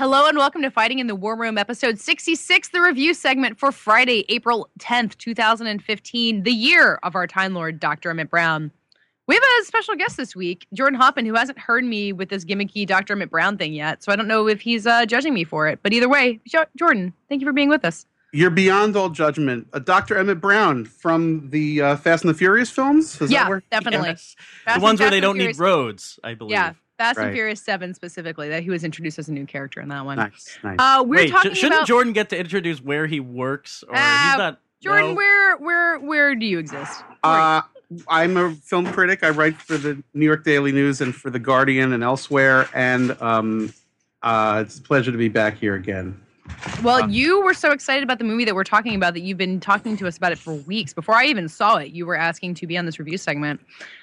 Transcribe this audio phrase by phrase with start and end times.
[0.00, 3.70] Hello and welcome to Fighting in the War Room, episode 66, the review segment for
[3.70, 8.08] Friday, April 10th, 2015, the year of our Time Lord, Dr.
[8.08, 8.70] Emmett Brown.
[9.26, 12.46] We have a special guest this week, Jordan Hoffman, who hasn't heard me with this
[12.46, 13.12] gimmicky Dr.
[13.12, 15.80] Emmett Brown thing yet, so I don't know if he's uh, judging me for it.
[15.82, 18.06] But either way, Jo- Jordan, thank you for being with us.
[18.32, 19.66] You're beyond all judgment.
[19.74, 20.16] Uh, Dr.
[20.16, 23.20] Emmett Brown from the uh, Fast and the Furious films?
[23.20, 23.62] Is yeah, that where?
[23.70, 24.08] definitely.
[24.08, 24.34] Yes.
[24.66, 26.52] The ones and- where they don't need roads, I believe.
[26.52, 29.88] Yeah, Fast and Furious 7 specifically, that he was introduced as a new character in
[29.88, 30.18] that one.
[30.18, 30.76] Nice, nice.
[30.78, 33.82] Uh, we're Wait, sh- talking shouldn't about Jordan get to introduce where he works?
[33.88, 34.60] Or Ah, he's not.
[34.82, 35.08] Jordan.
[35.10, 35.14] no?
[35.14, 37.02] Where, where, where do you exist?
[37.24, 37.62] Uh,
[38.06, 39.24] I'm a film critic.
[39.24, 42.68] I write for the New York Daily News and for The Guardian and elsewhere.
[42.74, 43.72] And um,
[44.22, 46.20] uh, it's a pleasure to be back here again.
[46.82, 49.38] Well, Uh, you were so excited about the movie that we're talking about that you've
[49.38, 50.92] been talking to us about it for weeks.
[50.94, 53.60] Before I even saw it, you were asking to be on this review segment.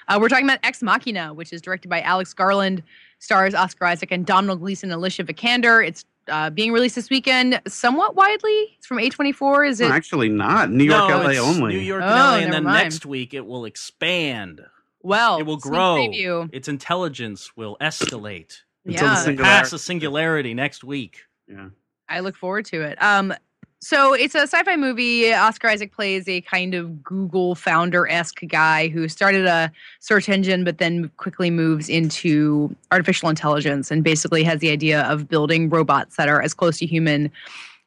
[0.08, 2.82] Uh, we're talking about Ex Machina, which is directed by Alex Garland,
[3.18, 5.86] stars Oscar Isaac and Domhnall Gleeson and Alicia Vikander.
[5.86, 8.76] It's uh, being released this weekend somewhat widely.
[8.76, 9.68] It's from A24.
[9.68, 9.88] Is it?
[9.88, 10.70] No, actually, not.
[10.70, 11.72] New York, no, LA it's only.
[11.74, 12.84] New York, Oh, LA, and then mind.
[12.84, 14.60] next week it will expand.
[15.02, 16.10] well, it will grow.
[16.52, 18.58] Its intelligence will escalate.
[18.84, 19.42] Until the Yeah.
[19.42, 21.24] Pass a singularity next week.
[21.46, 21.68] Yeah.
[22.08, 23.00] I look forward to it.
[23.02, 23.34] Um,
[23.80, 25.32] so it's a sci-fi movie.
[25.32, 29.70] Oscar Isaac plays a kind of Google founder-esque guy who started a
[30.00, 35.28] search engine, but then quickly moves into artificial intelligence and basically has the idea of
[35.28, 37.30] building robots that are as close to human,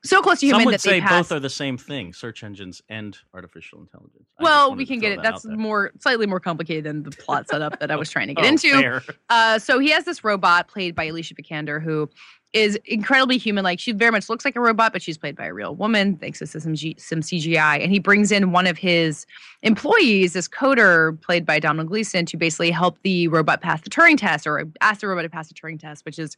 [0.03, 1.27] so close to Some human would that say they pass.
[1.27, 4.25] both are the same thing: search engines and artificial intelligence.
[4.39, 5.17] I well, we can get it.
[5.21, 8.33] that That's more slightly more complicated than the plot setup that I was trying to
[8.33, 9.01] get Oh, into.
[9.29, 12.09] Uh, so he has this robot played by Alicia Vikander, who
[12.53, 13.63] is incredibly human.
[13.63, 16.17] Like she very much looks like a robot, but she's played by a real woman,
[16.17, 17.81] thanks to some, G- some CGI.
[17.81, 19.25] And he brings in one of his
[19.61, 24.17] employees, this coder played by Domhnall Gleeson, to basically help the robot pass the Turing
[24.17, 26.35] test, or ask the robot to pass the Turing test, which is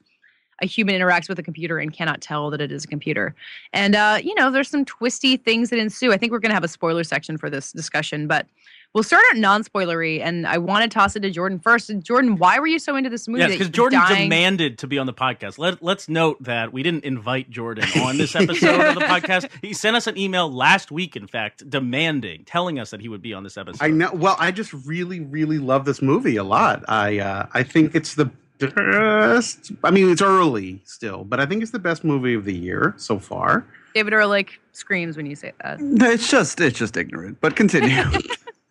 [0.61, 3.33] a human interacts with a computer and cannot tell that it is a computer.
[3.73, 6.13] And uh, you know, there's some twisty things that ensue.
[6.13, 8.45] I think we're going to have a spoiler section for this discussion, but
[8.93, 10.21] we'll start out non-spoilery.
[10.21, 11.89] And I want to toss it to Jordan first.
[11.89, 13.41] And Jordan, why were you so into this movie?
[13.41, 15.57] Yes, because Jordan dying- demanded to be on the podcast.
[15.57, 19.49] Let, let's note that we didn't invite Jordan on this episode of the podcast.
[19.61, 23.21] He sent us an email last week, in fact, demanding, telling us that he would
[23.21, 23.83] be on this episode.
[23.83, 24.11] I know.
[24.13, 26.83] Well, I just really, really love this movie a lot.
[26.87, 29.71] I uh, I think it's the best.
[29.83, 32.93] I mean, it's early still, but I think it's the best movie of the year
[32.97, 33.65] so far.
[33.95, 35.79] David Ehrlich screams when you say that.
[35.79, 37.39] No, It's just it's just ignorant.
[37.41, 38.03] But continue.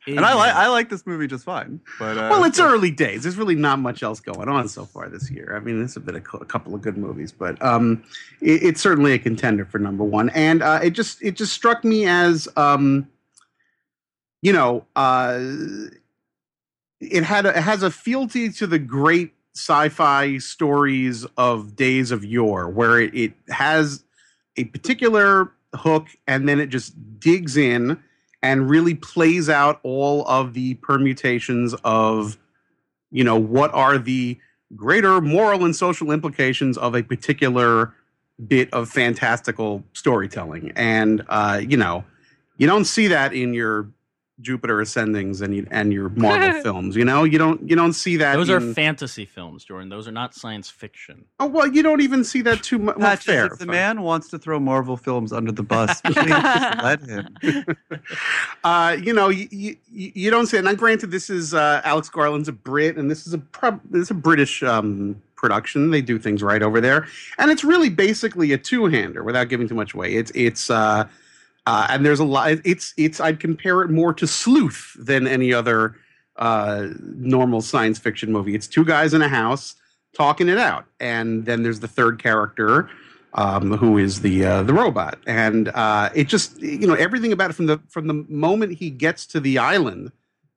[0.07, 1.81] and I like I like this movie just fine.
[1.99, 3.23] But uh, Well, it's early days.
[3.23, 5.55] There's really not much else going on so far this year.
[5.57, 8.03] I mean, there's been a, cou- a couple of good movies, but um,
[8.41, 10.31] it, it's certainly a contender for number one.
[10.31, 13.09] And uh, it just it just struck me as um,
[14.43, 15.39] you know, uh,
[17.01, 22.25] it had a, it has a fealty to the great sci-fi stories of days of
[22.25, 24.03] yore, where it, it has
[24.57, 28.03] a particular hook and then it just digs in
[28.43, 32.39] and really plays out all of the permutations of
[33.11, 34.39] you know what are the
[34.75, 37.95] greater moral and social implications of a particular
[38.47, 40.73] bit of fantastical storytelling.
[40.75, 42.05] And uh you know
[42.57, 43.89] you don't see that in your
[44.41, 48.17] Jupiter Ascendings and you, and your Marvel films you know you don't you don't see
[48.17, 49.89] that Those are fantasy films, Jordan.
[49.89, 51.25] Those are not science fiction.
[51.39, 53.67] oh well you don't even see that too much well, fair, if the fair.
[53.67, 57.37] man wants to throw Marvel films under the bus, please just let him.
[58.65, 60.61] uh, you know, you, you, you don't say.
[60.61, 64.03] Now, granted, this is uh, Alex Garland's a Brit, and this is a prob- this
[64.03, 65.91] is a British um, production.
[65.91, 67.07] They do things right over there,
[67.39, 69.23] and it's really basically a two hander.
[69.23, 71.07] Without giving too much away, it's it's uh,
[71.67, 72.59] uh, and there's a lot.
[72.65, 75.97] It's it's I'd compare it more to Sleuth than any other
[76.37, 78.55] uh, normal science fiction movie.
[78.55, 79.77] It's two guys in a house
[80.17, 82.91] talking it out, and then there's the third character
[83.35, 87.51] um, who is the uh, the robot, and uh, it just you know everything about
[87.51, 90.11] it from the from the moment he gets to the island.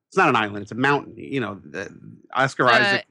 [0.08, 1.14] It's not an island; it's a mountain.
[1.18, 1.94] You know, the,
[2.34, 3.06] Oscar Isaac.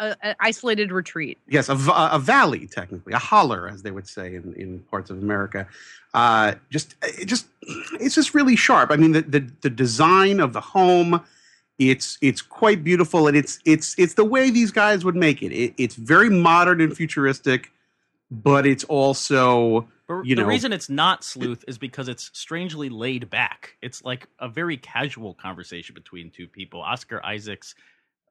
[0.00, 1.38] A, an isolated retreat.
[1.48, 1.74] Yes, a
[2.18, 5.66] valley, technically, a holler, as they would say in, in parts of America.
[6.14, 8.90] Uh, just, it just, it's just really sharp.
[8.90, 11.20] I mean, the, the the design of the home,
[11.78, 15.52] it's it's quite beautiful, and it's it's it's the way these guys would make it.
[15.52, 17.70] it it's very modern and futuristic,
[18.30, 22.88] but it's also But you the know- reason it's not sleuth is because it's strangely
[22.88, 23.76] laid back.
[23.80, 26.80] It's like a very casual conversation between two people.
[26.82, 27.74] Oscar Isaacs,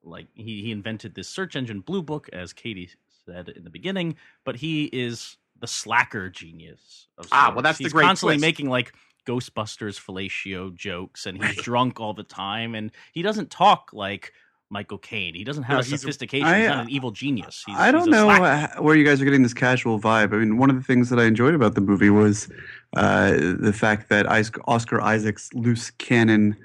[0.04, 2.90] like he, he invented this search engine Blue Book, as Katie
[3.26, 4.16] said in the beginning,
[4.46, 7.08] but he is the slacker genius.
[7.18, 7.64] Of Ah, well, sorts.
[7.64, 8.42] that's the great constantly twist.
[8.42, 8.94] making like
[9.28, 14.34] Ghostbusters fellatio jokes, and he's drunk all the time, and he doesn't talk like.
[14.72, 15.34] Michael Caine.
[15.34, 16.46] He doesn't have No, a he's sophistication.
[16.48, 17.64] I- he's not an evil genius.
[17.66, 18.84] He's, I don't a know slacker.
[18.84, 20.32] where you guys are getting this casual vibe.
[20.32, 22.48] I mean, one of the things that I enjoyed about the movie was
[22.96, 24.28] uh, the fact that
[24.68, 26.56] Oscar Isaac's loose cannon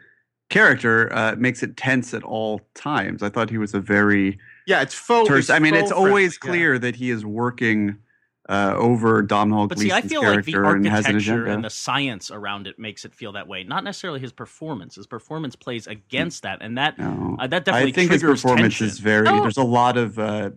[0.54, 3.22] character uh, makes it tense at all times.
[3.22, 5.28] I thought he was a very yeah, it's faux.
[5.28, 5.50] terse.
[5.50, 6.64] I mean, faux it's always friendly, yeah.
[6.64, 7.98] clear that he is working
[8.48, 11.32] uh, over Domhnall But see, I Gleeson's feel like the character and has an architecture
[11.42, 11.54] agenda.
[11.54, 13.64] and the science around it makes it feel that way.
[13.64, 14.94] Not necessarily his performance.
[14.94, 17.36] His performance plays against that, and that no.
[17.38, 18.86] uh, that definitely I think his performance tension.
[18.86, 19.26] is very.
[19.28, 19.40] Oh.
[19.40, 20.18] There's a lot of.
[20.18, 20.50] Uh,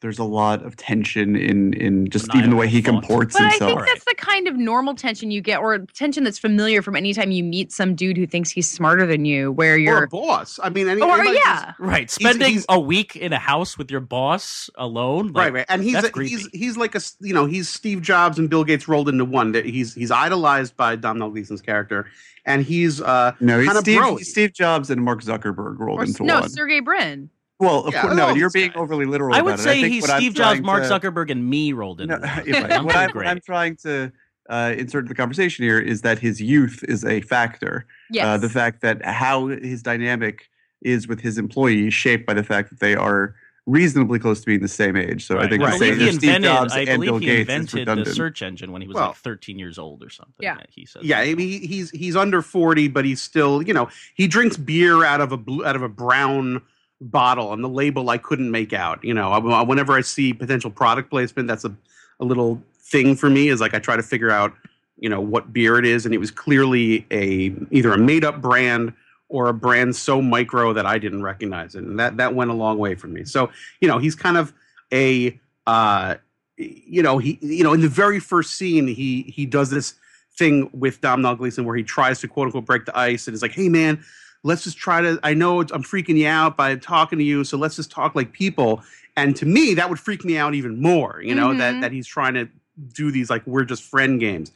[0.00, 3.42] there's a lot of tension in in just even the way he Maniacal comports But
[3.42, 3.70] I himself.
[3.72, 7.30] think that's the kind of normal tension you get, or tension that's familiar from anytime
[7.30, 10.58] you meet some dude who thinks he's smarter than you, where Or you're, a boss.
[10.62, 12.10] I mean, any, or anybody who's- yeah, right.
[12.10, 15.82] Spending he's- a week in a house with your boss alone, like, right, right, and
[15.82, 18.64] he's that's a, he's he's like a s- you know he's Steve Jobs and Bill
[18.64, 19.52] Gates rolled into one.
[19.52, 22.06] That he's he's idolized by Domhnall Gleeson's character,
[22.46, 24.26] and he's uh no, he's kinda Steve.
[24.26, 26.42] Steve Jobs and Mark Zuckerberg rolled or into no, one.
[26.44, 27.28] No, Sergey Brin.
[27.60, 28.80] Well, of Yeah, course, no, you're being guys.
[28.80, 29.34] overly literal.
[29.34, 29.62] I would about it.
[29.62, 32.08] say think he's what I'm Steve Jobs, Mark to- Zuckerberg, and me rolled in.
[32.08, 32.72] No, right.
[32.72, 34.10] I'm what, I'm, I'm trying to
[34.48, 37.86] uh, insert the conversation here is that his youth is a factor.
[38.10, 38.24] Yes.
[38.24, 40.48] Uh, the fact that how his dynamic
[40.82, 43.34] is with his employees is shaped by the fact that they are
[43.66, 45.26] reasonably close to being the same age.
[45.26, 45.50] So I Right.
[45.50, 45.78] think I to Right.
[45.78, 46.50] say believe he Steve invented.
[46.50, 48.94] Jobs I and believe Bill he Gates is invented the search engine when he was
[48.96, 50.34] Well, like 13 years old or something.
[50.40, 50.56] Yeah.
[50.70, 51.02] he says.
[51.04, 51.18] yeah.
[51.20, 55.20] I mean, he's he's under forty, but he's still you know he drinks beer out
[55.20, 56.62] of a blue out of a brown
[57.00, 59.02] bottle, and the label I couldn't make out.
[59.04, 61.74] You know, I- whenever I see potential product placement, that's a
[62.20, 63.48] a little thing for me.
[63.48, 64.52] Is like I try to figure out
[64.98, 68.40] you know what beer it is, and it was clearly a either a made up
[68.40, 68.92] brand
[69.28, 72.54] or a brand so micro that I didn't recognize it, and that that went a
[72.54, 73.24] long way for me.
[73.24, 73.50] So
[73.80, 74.52] you know, he's kind of
[74.92, 76.16] a uh,
[76.56, 79.94] you know he you know in the very first scene he he does this
[80.36, 83.42] thing with Domhnall Gleeson where he tries to quote unquote break the ice and is
[83.42, 84.02] like, hey man,
[84.42, 85.18] let's just try to.
[85.22, 88.32] I know I'm freaking you out by talking to you, so let's just talk like
[88.32, 88.82] people.
[89.16, 91.20] And to me, that would freak me out even more.
[91.22, 91.80] You know that Mhm.
[91.82, 92.48] that he's trying to
[92.94, 94.52] do these like we're just friend games.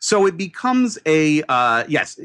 [0.00, 2.18] So it becomes a uh, yes.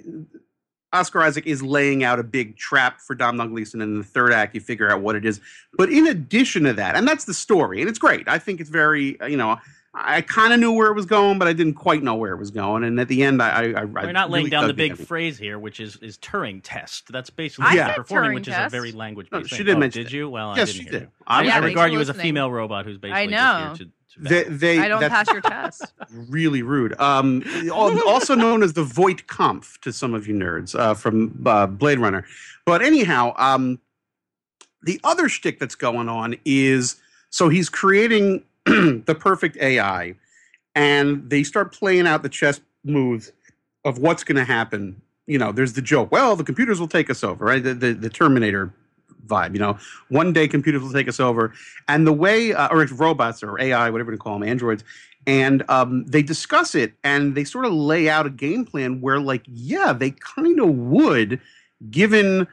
[0.92, 4.32] Oscar Isaac is laying out a big trap for Domhnall Gleeson, and in the third
[4.32, 5.42] act, you figure out what it is.
[5.76, 8.28] But in addition to that, and that's the story, and it's great.
[8.28, 9.58] I think it's very, uh, you know,
[9.96, 12.38] I kind of knew where it was going, but I didn't quite know where it
[12.40, 12.84] was going.
[12.84, 15.38] And at the end, I, I, I We're not laying really down the big phrase
[15.38, 17.12] here, which is is Turing test.
[17.12, 19.66] That's basically I what said performing, Turing which is a very language No, she thing.
[19.68, 20.16] did Oh, mention did it.
[20.16, 20.30] you?
[20.30, 21.02] Well, Yes, I didn't she hear did.
[21.04, 21.08] you.
[21.28, 23.76] I- I, Yeah, I regard for you as a female robot who's basically I know.
[23.76, 23.88] just here
[24.18, 24.24] to.
[24.24, 24.44] to They,
[24.78, 25.94] they, I don't that's pass your test.
[26.12, 27.00] really rude.
[27.00, 31.68] Um, also known as the Voight Kampff to some of you nerds uh, from uh,
[31.68, 32.26] Blade Runner.
[32.66, 33.80] But anyhow, um,
[34.82, 36.96] the other shtick that's going on is
[37.30, 40.16] so he's creating the perfect AI,
[40.76, 43.32] and they start playing out the chess moves
[43.86, 45.02] of what's going to happen.
[45.28, 46.12] You know, there's the joke.
[46.12, 47.64] Well, the computers will take us over, right?
[47.64, 48.74] The, the, the Terminator
[49.26, 49.54] vibe.
[49.54, 49.78] You know,
[50.10, 51.54] one day computers will take us over,
[51.88, 54.84] and the way, uh, or robots or AI, whatever you call them, androids,
[55.26, 59.20] and um, they discuss it and they sort of lay out a game plan where,
[59.20, 61.40] like, yeah, they kind of would,
[61.90, 62.48] given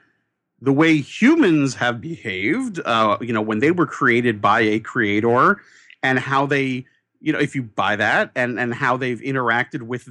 [0.60, 5.60] the way humans have behaved, uh, you know, when they were created by a creator,
[6.02, 6.86] and how they,
[7.20, 10.08] you know, if you buy that, and and how they've interacted with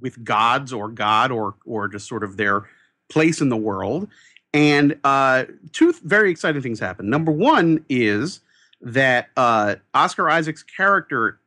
[0.00, 2.64] with gods or God or or just sort of their
[3.08, 4.08] place in the world.
[4.52, 7.10] And uh, two very exciting things happen.
[7.10, 8.40] Number one is
[8.80, 11.40] that uh, Oscar Isaac's character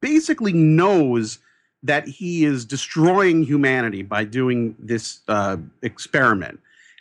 [0.00, 1.38] basically knows
[1.82, 6.60] that he is destroying humanity by doing this uh, experiment.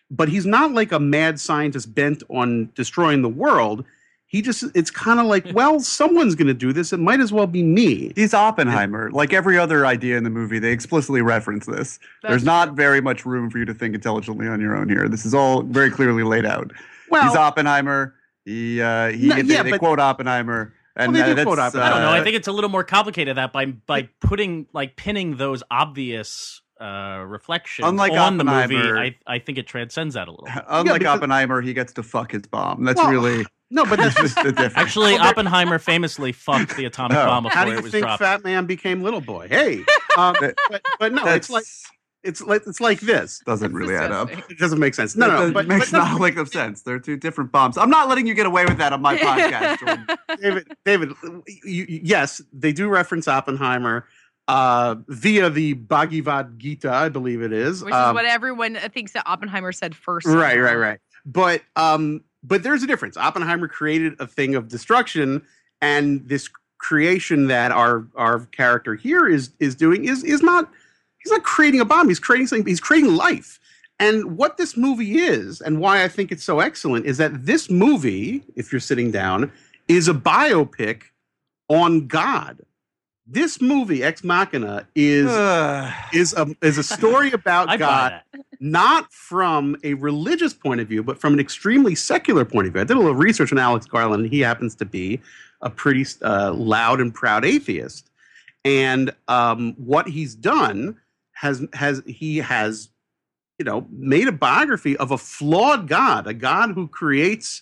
[0.09, 3.83] But he's not like a mad scientist bent on destroying the world.
[4.29, 6.93] He just, it's kind of like, well, someone's going to do this.
[6.93, 8.13] It might as well be me.
[8.15, 9.09] He's Oppenheimer.
[9.11, 11.99] Like every other idea in the movie, they explicitly reference this.
[12.21, 15.09] There's That's not very much room for you to think intelligently on your own here.
[15.09, 16.71] This is all very clearly laid out.
[17.09, 18.13] Well, He's Oppenheimer.
[18.45, 20.73] He, uh, he No, they, yeah, they but- quote Oppenheimer.
[20.95, 21.91] And Well, they do quote Oppenheimer.
[21.91, 22.09] I don't know.
[22.09, 25.63] I uh, think it's a little more complicated that by by putting like pinning those
[25.71, 28.75] obvious uh, reflections Unlike on the movie.
[28.75, 30.47] Oppenheimer- I I think it transcends that a little.
[30.67, 32.83] Unlike because- Oppenheimer, he gets to fuck his bomb.
[32.83, 34.73] That's Well, really no, but that's that's just the difference.
[34.77, 37.25] Actually, Oppenheimer famously fucked the atomic Oh.
[37.25, 38.21] bomb how before do it you was think dropped.
[38.23, 39.47] Fat Man became Little Boy?
[39.49, 39.83] Hey,
[40.17, 40.55] um, but,
[40.99, 41.63] but no, that's it's like
[42.23, 43.41] It's like it's like this.
[43.45, 44.29] Doesn't really add up.
[44.51, 45.15] It doesn't make sense.
[45.15, 46.81] No, It no, does- but, makes but no, not like of sense.
[46.81, 47.77] They're two different bombs.
[47.77, 49.79] I'm not letting you get away with that on my podcast.
[49.79, 50.07] Jordan.
[50.41, 51.09] David, David,
[51.63, 54.05] you, you- yes, they do reference Oppenheimer
[54.49, 57.83] uh, via the Bhagavad Gita, I believe it is.
[57.83, 60.25] Which Um, is what everyone thinks that Oppenheimer said first.
[60.27, 60.99] right, right, right.
[61.25, 63.17] But um, but there's a difference.
[63.17, 65.41] Oppenheimer created a thing of destruction,
[65.81, 70.71] and this creation that our our character here is is doing is is not
[71.23, 72.07] he's not creating a bomb.
[72.07, 72.67] He's creating something.
[72.67, 73.59] He's creating life.
[74.01, 77.69] And what this movie is, and why I think it's so excellent, is that this
[77.69, 79.51] movie, if you're sitting down,
[79.89, 81.03] is a biopic
[81.67, 82.61] on God.
[83.27, 85.29] This movie, Ex Machina, is
[86.13, 88.21] is a is a story about God.
[88.59, 92.81] Not from a religious point of view, but from an extremely secular point of view.
[92.81, 94.23] I did a little research on Alex Garland.
[94.23, 95.21] and He happens to be
[95.61, 98.09] a pretty uh, loud and proud atheist,
[98.65, 100.97] and um, what he's done
[101.33, 102.89] has has he has
[103.57, 107.61] you know made a biography of a flawed God, a God who creates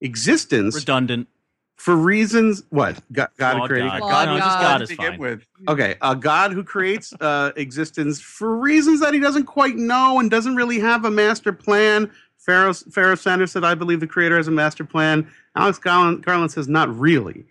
[0.00, 1.28] existence Redundant.
[1.76, 3.98] For reasons what God, God Flawed created God.
[4.00, 4.60] Flawed No, just God.
[4.60, 5.18] God to is begin fine.
[5.20, 5.46] with.
[5.68, 10.30] Okay, a God who creates uh, existence for reasons that he doesn't quite know and
[10.30, 12.10] doesn't really have a master plan.
[12.38, 15.28] Pharoah, Pharoah Sanders said, I believe the creator has a master plan.
[15.54, 17.44] Alex Garland, Garland says, not really.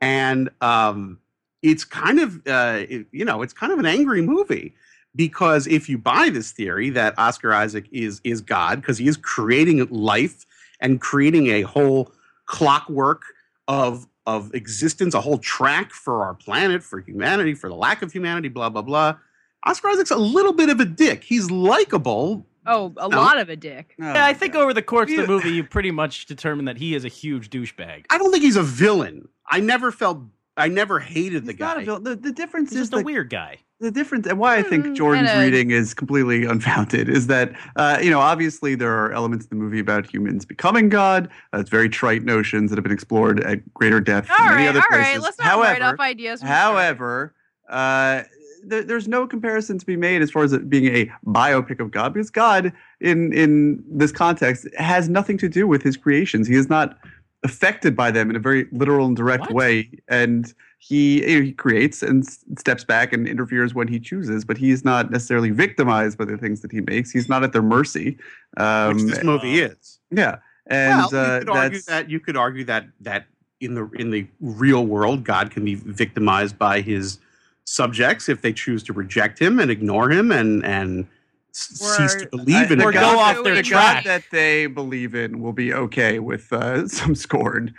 [0.00, 1.18] And um,
[1.62, 4.74] it's kind of, uh, it- you know, it's kind of an angry movie
[5.16, 9.16] because if you buy this theory that Oscar Isaac is, is God, because he is
[9.16, 10.46] creating life
[10.80, 12.12] and creating a whole
[12.46, 13.22] clockwork
[13.68, 18.12] of of existence, a whole track for our planet, for humanity, for the lack of
[18.12, 19.16] humanity, blah blah blah.
[19.64, 21.22] Oscar Isaac's a little bit of a dick.
[21.24, 22.46] He's likable.
[22.66, 23.16] Oh, a No.
[23.16, 23.94] lot of a dick.
[24.00, 26.76] Oh, Yeah, I think over the course of the movie, you pretty much determine that
[26.76, 28.04] he is a huge douchebag.
[28.10, 29.28] I don't think he's a villain.
[29.50, 30.18] I never felt.
[30.56, 31.84] I never hated the He's not a guy.
[31.86, 32.02] villain.
[32.04, 33.58] The, the difference He's is just a weird guy.
[33.82, 37.98] The difference and why I think Mm, Jordan's reading is completely unfounded is that uh,
[38.00, 41.28] you know obviously there are elements in the movie about humans becoming God.
[41.52, 44.62] Uh, it's very trite notions that have been explored at greater depth All in many
[44.62, 45.12] right, other all places.
[45.14, 45.20] right.
[45.20, 46.40] Let's not however, write off ideas.
[46.40, 46.72] from the start.
[46.74, 47.34] however,
[47.68, 48.22] uh,
[48.64, 51.90] there, there's no comparison to be made as far as it being a biopic of
[51.90, 56.46] God because God in in this context has nothing to do with his creations.
[56.46, 56.96] He is not
[57.44, 59.52] affected by them in a very literal and direct What?
[59.54, 64.00] way and he you know, he creates and s- steps back and interferes when he
[64.00, 67.52] chooses but he's not necessarily victimized by the things that he makes he's not at
[67.52, 68.18] their mercy
[68.56, 70.00] um, which this movie is.
[70.10, 70.36] yeah
[70.66, 73.26] and well, uh, you could argue that you could argue that that
[73.60, 77.18] in the in the real world, God can be victimized by his
[77.64, 81.06] subjects if they choose to reject him and ignore him and and
[81.50, 84.04] s- cease to believe in or a go off Go their the track.
[84.04, 87.72] God that they believe in will be okay with uh, some scorn.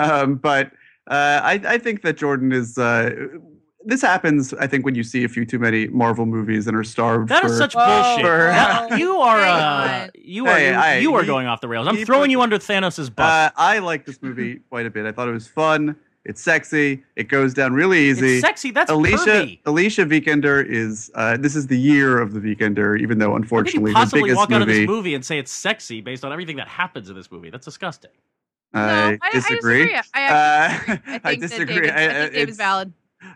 [0.00, 0.72] Um, but
[1.10, 2.78] uh, I, I think that Jordan is.
[2.78, 3.10] Uh,
[3.86, 6.84] this happens, I think, when you see a few too many Marvel movies and are
[6.84, 7.30] starved.
[7.30, 8.26] That for, is such Whoa, bullshit.
[8.26, 11.62] for- That- you are, uh, you are, Hey, you, I- you are he- going off
[11.62, 11.88] the rails.
[11.88, 13.24] I'm throwing put- you under Thanos' bus.
[13.26, 15.06] Uh, I like this movie quite a bit.
[15.06, 15.96] I thought it was fun.
[16.26, 17.02] It's sexy.
[17.16, 18.34] It goes down really easy.
[18.34, 18.70] it's sexy.
[18.70, 19.60] That's Alicia pervy.
[19.64, 21.10] Alicia Vikander is.
[21.14, 24.10] Uh, this is the year of the Vikander, even though How could unfortunately you the
[24.12, 24.80] biggest walk out of movie.
[24.80, 27.48] this movie and say it's sexy based on everything that happens in this movie?
[27.48, 28.10] That's disgusting.
[28.72, 29.92] No, I, I disagree.
[29.92, 29.94] disagree.
[30.14, 31.74] I actually Uh, I think I that disagree.
[31.74, 32.92] David, I, I- think David's valid.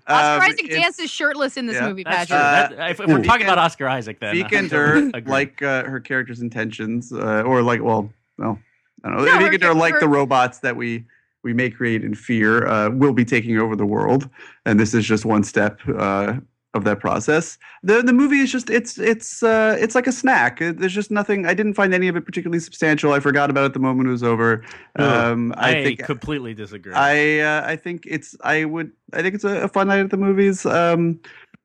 [0.06, 1.88] Oscar um, Isaac it's- dances shirtless in this yeah.
[1.88, 2.70] movie, That's Patrick.
[2.70, 2.76] true.
[2.76, 3.22] Uh, That- if, if we're ooh.
[3.22, 5.30] talking about Oscar Isaac, then I Vikander, agree.
[5.30, 8.58] like uh, her character's intentions, uh, or like, well, well,
[9.04, 9.24] I don't know.
[9.24, 11.04] No, Vikander, char- like her- the robots that we
[11.42, 14.30] we may create in fear, uh, will be taking over the world,
[14.64, 16.34] and this is just one step uh,
[16.74, 17.56] of that process.
[17.82, 20.58] the The movie is just it's it's uh, it's like a snack.
[20.58, 21.46] There's just nothing.
[21.46, 23.12] I didn't find any of it particularly substantial.
[23.12, 24.64] I forgot about it the moment it was over.
[24.96, 26.92] Um, I, I think completely disagree.
[26.92, 30.10] I uh, I think it's I would I think it's a, a fun night at
[30.10, 30.66] the movies.
[30.66, 31.20] Um,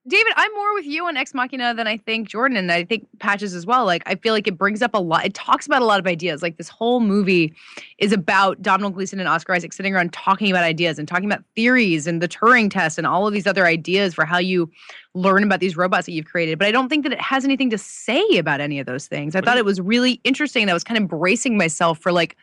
[0.09, 3.07] David, I'm more with you on Ex Machina than I think Jordan, and I think
[3.19, 3.85] Patches as well.
[3.85, 5.23] Like, I feel like it brings up a lot.
[5.23, 6.41] It talks about a lot of ideas.
[6.41, 7.53] Like, this whole movie
[7.99, 11.43] is about Domhnall Gleeson and Oscar Isaac sitting around talking about ideas and talking about
[11.55, 14.69] theories and the Turing test and all of these other ideas for how you
[15.13, 16.57] learn about these robots that you've created.
[16.57, 19.35] But I don't think that it has anything to say about any of those things.
[19.35, 20.63] I thought it was really interesting.
[20.63, 22.35] And I was kind of bracing myself for like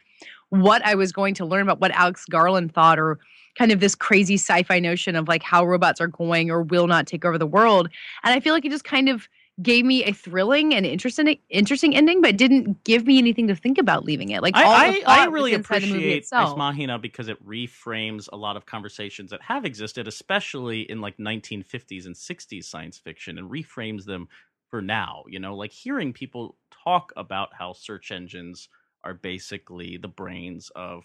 [0.50, 3.18] what I was going to learn about what Alex Garland thought or
[3.56, 7.06] kind of this crazy sci-fi notion of like how robots are going or will not
[7.06, 7.88] take over the world.
[8.22, 9.28] And I feel like it just kind of
[9.62, 13.78] gave me a thrilling and interesting interesting ending, but didn't give me anything to think
[13.78, 14.42] about leaving it.
[14.42, 16.56] Like I, I, I really inside the movie appreciate Ex.
[16.56, 22.04] Machina because it reframes a lot of conversations that have existed, especially in like 1950s
[22.06, 24.28] and 60s science fiction, and reframes them
[24.68, 25.24] for now.
[25.26, 28.68] You know, like hearing people talk about how search engines
[29.04, 31.04] are basically the brains of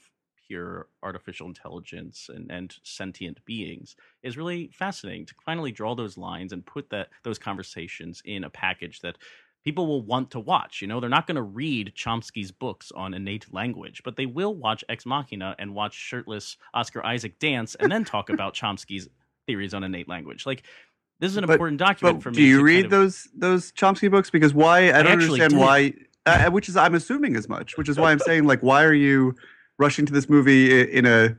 [0.52, 6.52] pure artificial intelligence and, and sentient beings is really fascinating to finally draw those lines
[6.52, 9.18] and put that those conversations in a package that
[9.64, 10.82] people will want to watch.
[10.82, 14.54] You know, they're not going to read Chomsky's books on innate language, but they will
[14.54, 19.08] watch Ex Machina and watch shirtless Oscar Isaac dance and then talk about Chomsky's
[19.48, 20.46] theories on innate language.
[20.46, 20.64] Like
[21.22, 22.36] this is an But- important document for me.
[22.36, 24.30] do you read of- those those Chomsky books?
[24.30, 24.90] Because why?
[24.90, 25.60] I don't actually understand did.
[25.60, 25.94] why.
[26.26, 27.78] Uh, which is I'm assuming as much.
[27.78, 29.34] Which is why I'm saying like, why are you
[29.82, 31.36] rushing to this movie in a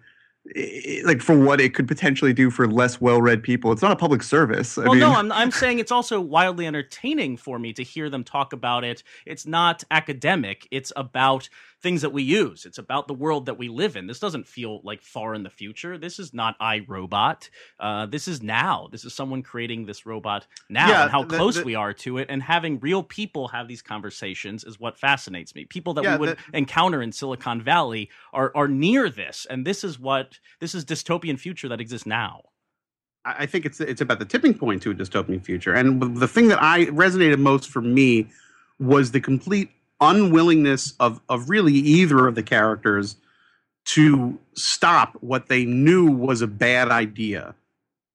[1.05, 3.71] like for what it could potentially do for less well-read people?
[3.71, 4.77] It's not a public service.
[4.77, 8.11] I well, mean, no, I'm I'm saying it's also wildly entertaining for me to hear
[8.11, 9.05] them talk about it.
[9.25, 10.67] It's not academic.
[10.73, 11.49] It's about
[11.83, 12.65] things that we use.
[12.65, 14.07] It's about the world that we live in.
[14.07, 15.99] This doesn't feel like far in the future.
[15.99, 17.51] This is not I, Robot.
[17.81, 18.89] Uh, this is now.
[18.93, 21.93] This is someone creating this robot now, Yeah, and how the- close the- we are
[21.95, 22.27] to it.
[22.31, 25.65] And having real people have these conversations is what fascinates me.
[25.65, 29.83] People that Yeah, we would encounter in Silicon Valley are are near this, and this
[29.83, 32.43] is what this is dystopian future that exists now.
[33.25, 35.73] I I think it's it's about the tipping point to a dystopian future.
[35.75, 38.29] And the thing that I resonated most for me
[38.79, 39.71] was the complete
[40.03, 43.17] unwillingness of of really either of the characters
[43.85, 47.55] to stop what they knew was a bad idea.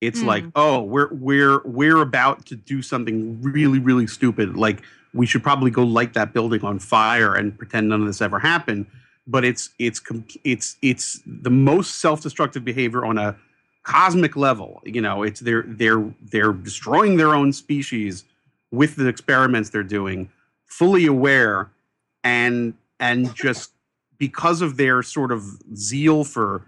[0.02, 0.28] It's Hmm.
[0.28, 4.56] like, oh, we're we're we're about to do something really really stupid.
[4.58, 8.22] Like we should probably go light that building on fire and pretend none of this
[8.22, 8.86] ever happened.
[9.26, 10.02] But it's it's
[10.44, 13.36] it's it's the most self-destructive behavior on a
[13.84, 14.82] cosmic level.
[14.86, 18.24] You know, it's they're they're they're destroying their own species
[18.72, 20.30] with the experiments they're doing,
[20.66, 21.70] fully aware,
[22.28, 23.72] and and just
[24.18, 25.44] because of their sort of
[25.76, 26.66] zeal for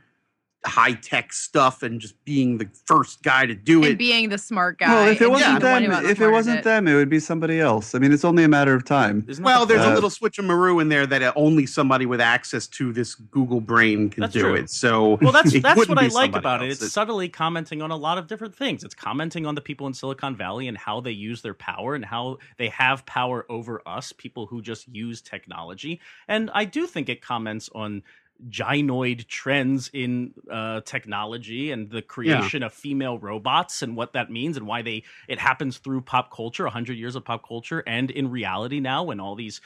[0.66, 3.86] high tech stuff and just being the first guy to do it.
[3.86, 3.98] and it.
[3.98, 4.90] being the smart guy.
[4.94, 6.64] Well, if it wasn't the one them, who if it wasn't it.
[6.66, 7.96] them, it would be somebody else.
[7.96, 9.24] I mean, it's only a matter of time.
[9.28, 12.06] Isn't well, there's Uh, a little switch of Moreau in there that uh, only somebody
[12.06, 14.56] with access to this Google brain can do true.
[14.56, 14.70] it.
[14.70, 16.70] So Well, that's that's what I like somebody about it.
[16.72, 16.82] else.
[16.82, 18.84] It's subtly commenting on a lot of different things.
[18.84, 22.04] It's commenting on the people in Silicon Valley and how they use their power and
[22.04, 26.02] how they have power over us, people who just use technology.
[26.28, 28.04] And I do think it comments on
[28.48, 34.56] gynoid trends in uh, technology and the creation of female robots and what that means
[34.56, 38.30] and why they it happens through pop culture 100 years of pop culture and in
[38.30, 39.60] reality now when all these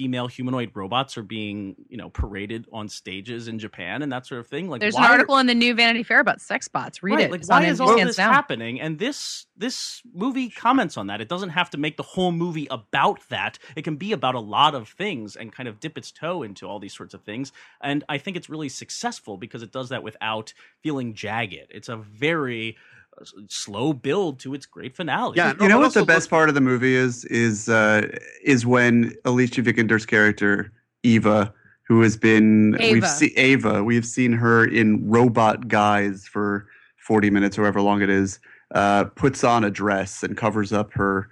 [0.00, 4.40] female humanoid robots are being you know paraded on stages in japan and that sort
[4.40, 7.02] of thing like There's an are- article in the new Vanity Fair about sex bots.
[7.02, 7.30] Read right, it.
[7.30, 8.32] Like, It's why is all this Down.
[8.32, 8.80] happening?
[8.80, 11.20] And this this movie comments on that.
[11.20, 13.58] It doesn't have to make the whole movie about that.
[13.76, 16.66] It can be about a lot of things and kind of dip its toe into
[16.66, 17.52] all these sorts of things.
[17.82, 21.66] And I think it's really successful because it does that without feeling jagged.
[21.70, 22.78] It's a very
[23.48, 25.36] slow build to its great finale.
[25.36, 28.06] Yeah, you know what the best part of the movie is is uh,
[28.42, 31.52] is when Alicia Vikander's character Eva,
[31.86, 36.66] who has been we've seen Ava, we've seen her in robot guise for
[36.98, 38.38] forty minutes or however long it is,
[38.74, 41.28] uh, puts on a dress and covers up her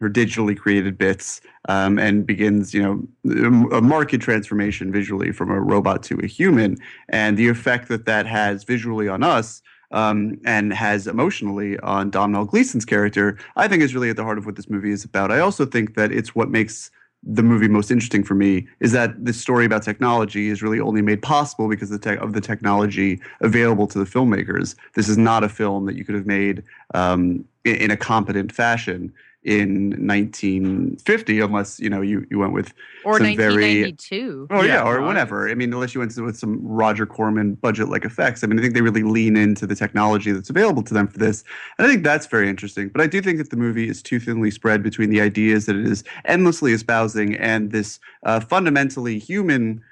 [0.00, 5.60] her digitally created bits um, and begins you know a marked transformation visually from a
[5.60, 6.76] robot to a human
[7.08, 12.44] and the effect that that has visually on us um, and has emotionally on Domhnall
[12.44, 15.30] Gleeson's character, I think is really at the heart of what this movie is about.
[15.30, 16.90] I also think that it's what makes
[17.24, 21.02] the movie most interesting for me is that this story about technology is really only
[21.02, 24.74] made possible because of the, te- of the technology available to the filmmakers.
[24.94, 28.50] This is not a film that you could have made um, in, in a competent
[28.50, 29.12] fashion
[29.44, 32.72] in 1950, unless you know you, you went with
[33.04, 34.46] Or some very 1992.
[34.50, 35.48] Oh yeah, Yeah, or no, I- whatever.
[35.48, 38.44] I mean, unless you went with some Roger Corman budget-like effects.
[38.44, 41.18] I mean, I think they really lean into the technology that's available to them for
[41.18, 41.42] this,
[41.78, 42.88] and I think that's very interesting.
[42.88, 45.76] But I do think that the movie is too thinly spread between the ideas that
[45.76, 49.82] it is endlessly espousing and this uh, fundamentally human.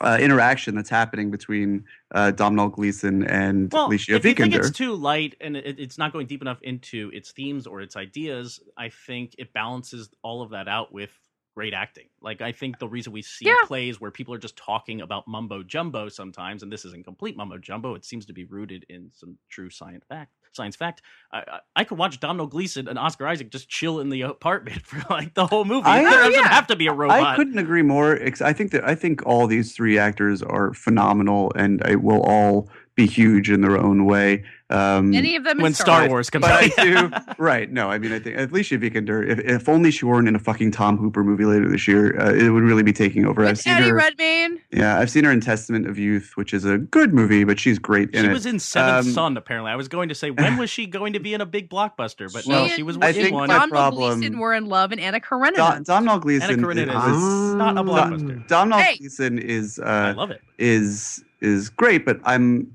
[0.00, 4.70] Uh, interaction that's happening between uh, Domhnall Gleeson and Well, Alicia if you think it's
[4.70, 8.60] too light and it, it's not going deep enough into its themes or its ideas,
[8.76, 11.10] I think it balances all of that out with
[11.58, 12.06] great acting.
[12.22, 13.56] Like I think the reason we see Yeah.
[13.66, 17.58] plays where people are just talking about mumbo jumbo sometimes, and this isn't complete mumbo
[17.58, 20.30] jumbo, it seems to be rooted in some true science fact.
[20.52, 21.02] Science fact.
[21.32, 24.82] I, I, I could watch Domhnall Gleeson and Oscar Isaac just chill in the apartment
[24.86, 25.84] for like the whole movie.
[25.88, 26.48] I- there doesn't yeah.
[26.48, 27.24] have to be a robot.
[27.24, 28.20] I couldn't agree more.
[28.40, 32.70] I think that I think all these three actors are phenomenal, and I will all
[32.98, 34.44] be huge in their own way.
[34.70, 36.10] Um, Any of them when Star, Star Wars.
[36.10, 36.78] Wars comes but out.
[36.78, 37.72] I do right.
[37.72, 39.26] No, I mean, I think Alicia Vikander.
[39.26, 42.20] If, Vikander if only she weren't in a fucking Tom Hooper movie later this year,
[42.20, 43.46] uh, it would really be taking over.
[43.46, 43.94] I've seen Eddie her.
[43.96, 44.60] Redmayne.
[44.70, 47.78] yeah, I've seen her in Testament of Youth, which is a good movie, but she's
[47.78, 48.32] great in She it.
[48.34, 49.70] was in Seventh Um, Son, apparently.
[49.72, 52.30] I was going to say, when was she going to be in a big blockbuster?
[52.30, 53.48] But She no, and- she was I in think one.
[53.48, 55.56] my Domhnall problem- Gleeson were in love, and Anna Karenina.
[55.56, 58.48] Dom, Domhnall Anna Karenina is, is not a Dom- blockbuster.
[58.48, 58.98] Domhnall Hey!
[58.98, 60.42] Gleeson is I uh, love it.
[60.58, 62.74] is is great, but I'm.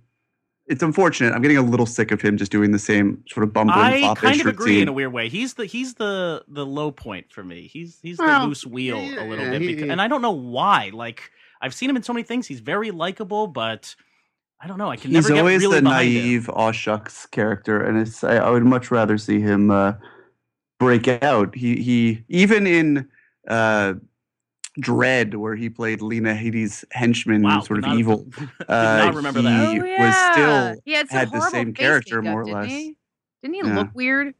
[0.67, 1.33] It's unfortunate.
[1.33, 4.13] I'm getting a little sick of him just doing the same sort of bumbling I
[4.15, 5.27] kind of agree in a weird way.
[5.27, 7.67] He's the he's the the low point for me.
[7.67, 10.31] He's he's the loose wheel a little yeah, bit, he- because, and I don't know
[10.31, 10.91] why.
[10.93, 12.47] Like I've seen him in so many things.
[12.47, 13.93] He's very likable, but
[14.61, 14.89] I don't know.
[14.89, 16.23] I can He's never get always really the behind him.
[16.23, 18.23] naive, aw shucks character, and it's.
[18.23, 19.93] I, I would much rather see him uh,
[20.79, 21.53] break out.
[21.55, 23.09] He he even in
[23.49, 23.95] uh,
[24.81, 28.17] Dredd, where he played Lena Headey's henchman, Wow, sort of not- evil.
[28.37, 29.67] Did Uh, not remember he that.
[29.69, 30.31] Oh, was yeah.
[30.71, 32.69] still he had, some had the same character, makeup, more or didn't less.
[32.69, 32.95] He?
[33.43, 33.75] Didn't he Yeah.
[33.75, 34.33] look weird?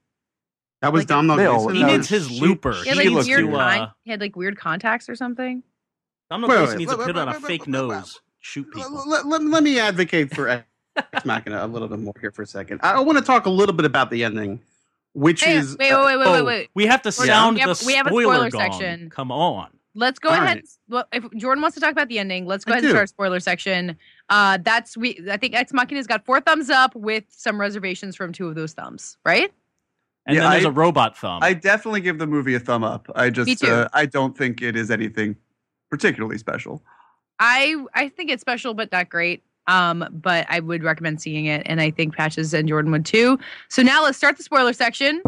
[0.81, 1.87] That was Like- Domhnall They all- Gleeson?
[1.87, 2.73] He needs his she- looper.
[2.73, 3.55] He had He like looked weird weird.
[3.59, 5.63] con- he had like weird contacts or something.
[6.31, 7.81] Domhnall Wait, Gleeson wait, needs to wait, put wait, on a wait, fake wait, wait,
[7.87, 7.95] wait.
[7.95, 9.03] nose, shoot people.
[9.07, 10.65] Let, let, let me advocate for Ex
[11.25, 12.79] Machina a little bit more here for a second.
[12.83, 14.59] I, I want to talk a little bit about the ending,
[15.13, 16.69] which Hey, is wait, wait, wait, wait, uh, wait, oh, wait.
[16.73, 18.61] We have to We're- sound we have- the we have a spoiler, spoiler gong.
[18.79, 19.09] section.
[19.09, 19.69] Come on.
[19.95, 20.57] Let's go All ahead.
[20.57, 20.65] right.
[20.89, 22.95] Well, if Jordan wants to talk about the ending, let's go I ahead and do.
[22.95, 23.95] start spoiler section.
[24.29, 25.19] Uh, that's we.
[25.29, 28.73] I think Ex Machina's got four thumbs up with some reservations from two of those
[28.73, 29.17] thumbs.
[29.25, 29.53] Right?
[30.25, 31.39] And Yeah, then there's I- a robot thumb.
[31.43, 33.07] I definitely give the movie a thumb up.
[33.13, 33.67] I Me just too.
[33.71, 35.35] uh, I don't think it is anything
[35.91, 36.81] particularly special.
[37.39, 39.43] I I think it's special, but not great.
[39.67, 43.37] Um, but I would recommend seeing it, and I think Patches and Jordan would too.
[43.69, 45.21] So now let's start the spoiler section.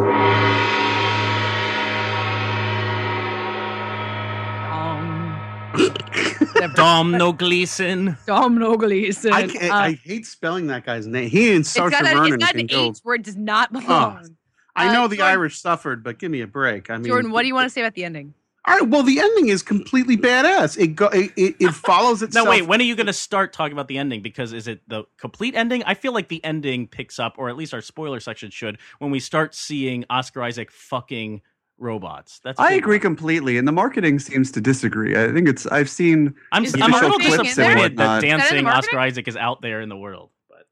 [6.76, 8.18] Domino Gleeson.
[8.26, 9.34] Domino Gleeson.
[9.34, 11.30] I, can't, Uh, I hate spelling that guy's name.
[11.30, 12.86] He and it's Saoirse got, a, Ronan it's got an go.
[12.90, 14.36] H where it does not belong.
[14.76, 16.90] I Uh, know the Jordan- Irish suffered, but give me a break.
[16.90, 18.34] I mean, Jordan, what do you want to say about the ending?
[18.68, 18.88] All right.
[18.90, 20.76] Well, the ending is completely badass.
[20.80, 21.06] It go.
[21.10, 22.46] It, it, it follows itself.
[22.46, 22.64] No, wait.
[22.64, 24.22] When are you going to start talking about the ending?
[24.24, 25.84] Because is it the complete ending?
[25.84, 29.12] I feel like the ending picks up, or at least our spoiler section should, when
[29.12, 31.42] we start seeing Oscar Isaac fucking
[31.78, 32.40] robots.
[32.44, 33.02] That's a I big agree one.
[33.02, 35.16] completely, and the marketing seems to disagree.
[35.16, 37.76] I think it's I've seen I'm, Is I'm the a little disappointed there?
[37.76, 38.68] that Is that dancing marketing?
[38.68, 40.30] Oscar Isaac is out there in the world.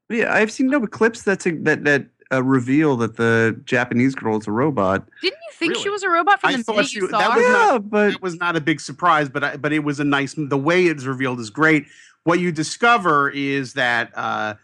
[0.08, 4.14] But yeah I've seen no clips that's a, that that uh, reveal that the Japanese
[4.14, 5.06] girl is a robot.
[5.20, 7.18] Didn't you think she was a robot from I the thought minute she- you saw
[7.18, 7.38] that her?
[7.38, 10.00] was not- yeah, but it was not a big surprise, but I, but it was
[10.00, 10.34] a nice.
[10.36, 11.84] The way it's revealed is great.
[12.24, 14.54] What you discover is that uh,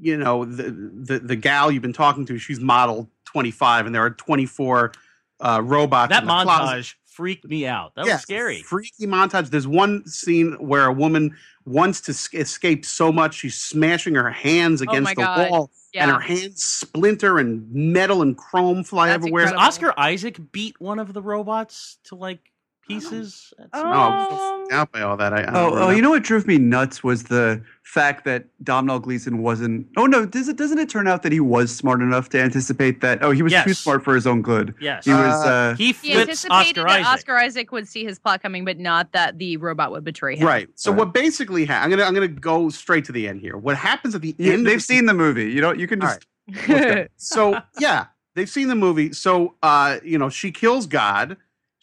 [0.00, 3.94] you know the, the the gal you've been talking to, she's model twenty five, and
[3.94, 4.92] there are twenty four
[5.40, 6.10] uh, robots.
[6.10, 6.94] that montage closet.
[7.04, 7.94] freaked me out.
[7.94, 8.62] That Yeah, was scary.
[8.62, 9.50] Freaky montage.
[9.50, 14.30] There's one scene where a woman wants to s- escape so much she's smashing her
[14.30, 15.50] hands Oh against the God.
[15.50, 19.44] wall, and her hands splinter and metal and chrome fly That's everywhere.
[19.44, 19.66] Does incredible.
[19.68, 22.40] Oscar Isaac beat one of the robots to like
[22.86, 23.52] pieces?
[23.58, 23.96] at some No.
[23.96, 24.30] I'm
[24.68, 25.32] so out by all that.
[25.32, 28.98] I, I Oh, oh, you know what drove me nuts was the fact that Domhnall
[28.98, 29.86] Gleeson wasn't.
[29.96, 33.00] Oh no, does it doesn't it turn out that he was smart enough to anticipate
[33.00, 33.22] that?
[33.22, 34.74] Oh, he was too smart for his own good.
[34.80, 35.04] Yes.
[35.04, 35.44] He was.
[35.44, 37.06] Uh, Uh, he He anticipated Oscar that Isaac.
[37.12, 40.46] Oscar Isaac would see his plot coming, but not that the robot would betray him.
[40.46, 40.68] Right.
[40.74, 40.98] So Right.
[40.98, 43.56] what basically ha- I'm gonna I'm gonna go straight to the end here.
[43.56, 44.66] What happens at the you- end?
[44.66, 45.50] they've the seen the movie.
[45.50, 46.26] You know, you can just.
[46.50, 47.08] Okay.
[47.16, 49.12] so yeah, they've seen the movie.
[49.12, 51.36] So uh, you know, she kills God.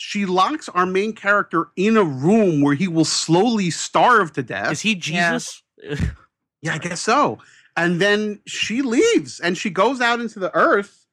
[0.06, 4.74] She locks our main character in a room where he will slowly starve to death.
[4.74, 5.64] Is he Jesus?
[6.62, 7.40] yeah, I guess so.
[7.78, 11.06] And then she leaves and she goes out into the earth,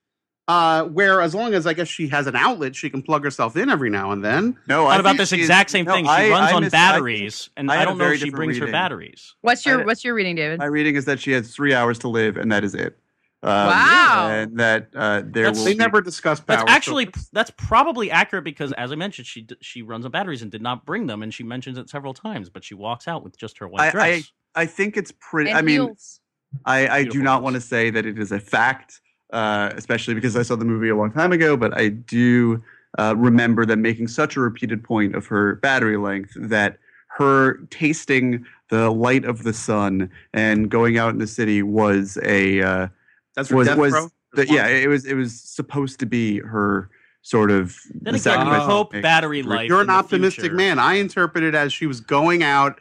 [0.48, 3.56] uh, where as long as I guess she has an outlet, she can plug herself
[3.56, 4.56] in every now and then.
[4.66, 6.04] No, What I about this exact same no, thing?
[6.06, 8.24] She I- runs I on mis- I- batteries, and I I, don't know if she
[8.26, 9.34] different brings her batteries.
[9.42, 10.58] What's your I- What's your reading, David?
[10.58, 12.98] My reading is that she has three hours to live, and that is it.
[13.42, 14.28] Um, Wow.
[14.30, 16.58] And that uh, there That's- will They be- never discuss power.
[16.58, 20.42] That's so- actually that's probably accurate because, as I mentioned, she she runs on batteries
[20.42, 22.50] and did not bring them, and she mentions it several times.
[22.50, 24.32] But she walks out with just her white I- I- dress.
[24.54, 25.50] I think it's pretty.
[25.50, 26.20] And I mean, heels.
[26.66, 29.00] I, I do not want to say that it is a fact,
[29.32, 32.60] uh, especially because I saw the movie a long time ago, but I do
[32.98, 36.78] uh, remember them making such a repeated point of her battery length that
[37.16, 42.60] her tasting the light of the sun and going out in the city was a
[42.62, 42.88] uh,
[43.40, 44.08] That's for was Death was Row?
[44.34, 46.88] the, yeah it was it was supposed to be her
[47.22, 49.68] sort of then the again, you sacrifice hope she battery life.
[49.68, 50.78] You're an optimistic man.
[50.78, 52.80] I interpret it as she was going out,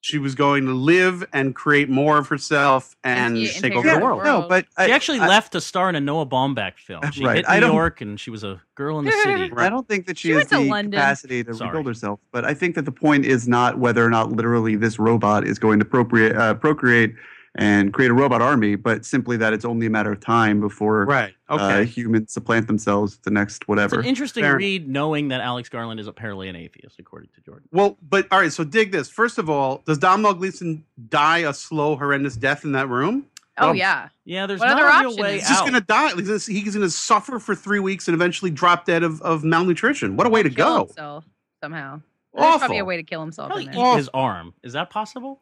[0.00, 3.78] she was going to live and create more of herself and And take take over
[3.80, 4.18] over the the world.
[4.24, 4.42] world.
[4.44, 7.02] no but She I, actually I, left to star in a Noah Baumbach film.
[7.12, 7.36] She Right.
[7.38, 9.52] hit I New York, and she was a girl in the city.
[9.56, 10.92] I don't think that she, She has the London.
[10.92, 11.68] capacity to Sorry.
[11.70, 12.20] rebuild herself.
[12.32, 15.58] But I think that the point is not whether or not literally this robot is
[15.58, 17.14] going to procreate, uh, procreate
[17.58, 21.04] and create a robot army, but simply that it's only a matter of time before
[21.04, 21.34] Right.
[21.48, 21.84] uh, Okay.
[21.86, 23.84] humans supplant themselves with the next whatever.
[23.86, 24.00] It's whatever.
[24.02, 27.68] an interesting Fair read, knowing that Alex Garland is apparently an atheist, according to Jordan.
[27.72, 28.52] well, but all right.
[28.52, 29.10] So dig this.
[29.10, 33.26] First of all, does Domhnall Gleeson die a slow, horrendous death in that room?
[33.60, 34.08] oh um, yeah.
[34.24, 36.12] Yeah, there's What not other a real option way is He's just going to die.
[36.14, 39.42] He's gonna- He's going to suffer for three weeks and eventually drop dead of, of
[39.42, 40.16] malnutrition.
[40.16, 40.84] What a way to go!
[40.86, 41.24] himself
[41.60, 42.00] somehow.
[42.34, 43.96] There's probably a way to kill himself Probably in eat there.
[43.96, 44.54] His arm.
[44.62, 45.40] Is that possible?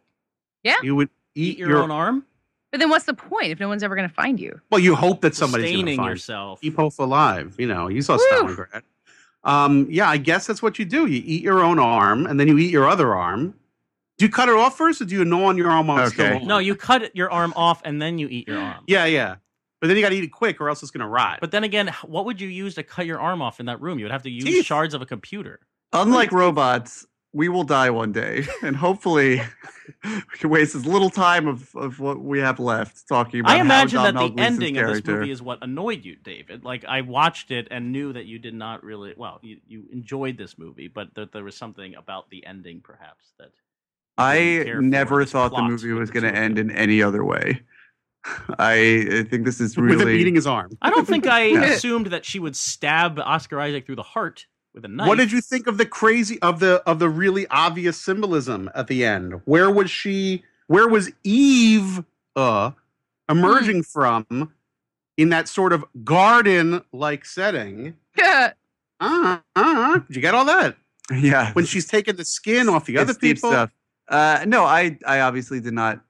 [0.62, 0.76] Yeah.
[0.82, 2.24] You would eat, Eat your, own arm,
[2.72, 4.60] But then what's the point if no one's ever going to find you?
[4.70, 6.10] Well, you hope that somebody's going to sustaining find you.
[6.12, 6.60] yourself.
[6.60, 7.54] Keep hope alive.
[7.58, 8.28] You know, you saw Whew.
[8.32, 8.82] Stalingrad.
[9.44, 11.06] Um, yeah, I guess that's what you do.
[11.06, 13.54] You eat your own arm, and then you eat your other arm.
[14.18, 16.14] Do you cut it off first, or do you gnaw on your arm while it's
[16.14, 16.36] still Okay.
[16.40, 16.46] on?
[16.46, 18.82] No, you cut your arm off and then you eat your arm.
[18.86, 19.36] Yeah, yeah.
[19.80, 21.38] But then you got to eat it quick, or else it's going to rot.
[21.42, 23.98] But then again, what would you use to cut your arm off in that room?
[23.98, 24.64] You would have to use Teeth.
[24.64, 25.60] shards of a computer.
[25.92, 29.42] Unlike robots, we will die one day, and hopefully,
[30.02, 33.52] we can waste as little time of, of what we have left talking about.
[33.52, 36.16] I imagine how that Domhnall the Gleeson's ending of this movie is what annoyed you,
[36.16, 36.64] David.
[36.64, 40.38] Like I watched it and knew that you did not really well, you, you enjoyed
[40.38, 43.50] this movie, but that there was something about the ending perhaps that
[44.16, 47.22] I didn't care for never thought the movie was going to end in any other
[47.22, 47.60] way.
[48.58, 50.18] I, I think this is with him really.
[50.18, 50.70] eating his arm.
[50.80, 51.64] I don't think I Yeah.
[51.64, 54.46] assumed that she would stab Oscar Isaac through the heart
[54.76, 55.08] with a knife.
[55.08, 58.86] What did you think of the crazy of the of the really obvious symbolism at
[58.86, 59.40] the end?
[59.46, 60.44] Where was she?
[60.68, 62.04] Where was Eve
[62.36, 62.70] uh,
[63.28, 64.52] emerging from
[65.16, 67.96] in that sort of garden like setting?
[68.16, 68.52] Yeah.
[68.98, 70.74] Uh, uh, did you get all that?
[71.12, 73.50] yeah, When she's taking the skin off the other it's deep people?
[73.50, 73.70] stuff.
[74.08, 76.00] Uh, no, I I obviously did not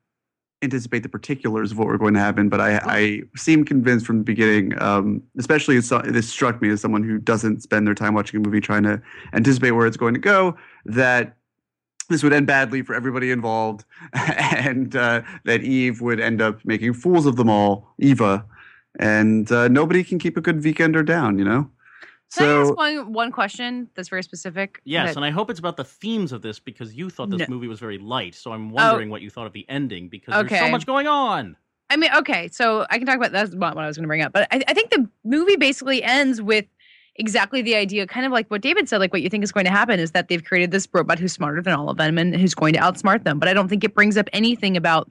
[0.63, 4.19] anticipate the particulars of what were going to happen, but I I seemed convinced from
[4.19, 4.81] the beginning.
[4.83, 8.39] Um, especially as so, this struck me as someone who doesn't spend their time watching
[8.39, 9.01] a movie trying to
[9.33, 10.57] anticipate where it's going to go.
[10.85, 11.37] That
[12.09, 16.95] this would end badly for everybody involved, and uh, that Eve would end up making
[16.95, 18.45] fools of them all, Eva,
[18.99, 21.71] and uh, nobody can keep a good Vikander down, you know.
[22.35, 24.81] Can I ask one, one question that's very specific?
[24.85, 27.49] Yes, that- and I hope it's about the themes of this because you thought this
[27.49, 27.55] No.
[27.55, 28.35] movie was very light.
[28.35, 28.75] So I'm oh.
[28.75, 31.57] wondering what you thought of the ending because there's so much going on.
[31.89, 34.09] I mean, okay, so I can talk about that's not what I was going to
[34.09, 36.65] bring up, but I, I think the movie basically ends with
[37.19, 39.65] exactly the idea, kind of like what David said, like what you think is going
[39.65, 42.37] to happen is that they've created this robot who's smarter than all of them and
[42.37, 43.39] who's going to outsmart them.
[43.39, 45.09] But I don't think it brings up anything about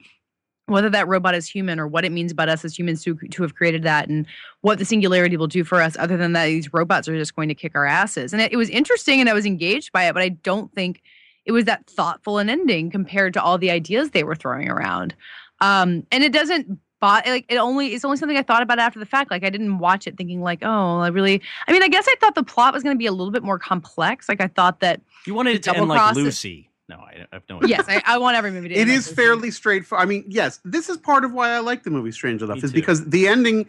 [0.66, 3.42] whether that robot is human or what it means about us as humans to, to
[3.42, 4.26] have created that and
[4.62, 7.48] what the singularity will do for us, other than that these robots are just going
[7.48, 8.32] to kick our asses.
[8.32, 11.02] And it, it was interesting and I was engaged by it, but I don't think
[11.44, 15.14] it was that thoughtful an ending compared to all the ideas they were throwing around.
[15.60, 18.98] Um, and it doesn't but like it only it's only something I thought about after
[18.98, 19.30] the fact.
[19.30, 22.14] Like I didn't watch it thinking like, oh, I really I mean, I guess I
[22.20, 24.28] thought the plot was gonna be a little bit more complex.
[24.28, 26.70] Like I thought that You wanted it to end like Lucy.
[26.70, 26.75] it.
[26.88, 26.98] Lucy.
[26.98, 27.68] No, I, I have no idea.
[27.76, 30.06] yes, I, I want every movie to It end like fairly straightforward.
[30.06, 32.62] I mean, yes, this is part of why I like the movie Strange Enough, Me
[32.62, 32.74] is too.
[32.74, 33.66] because the ending,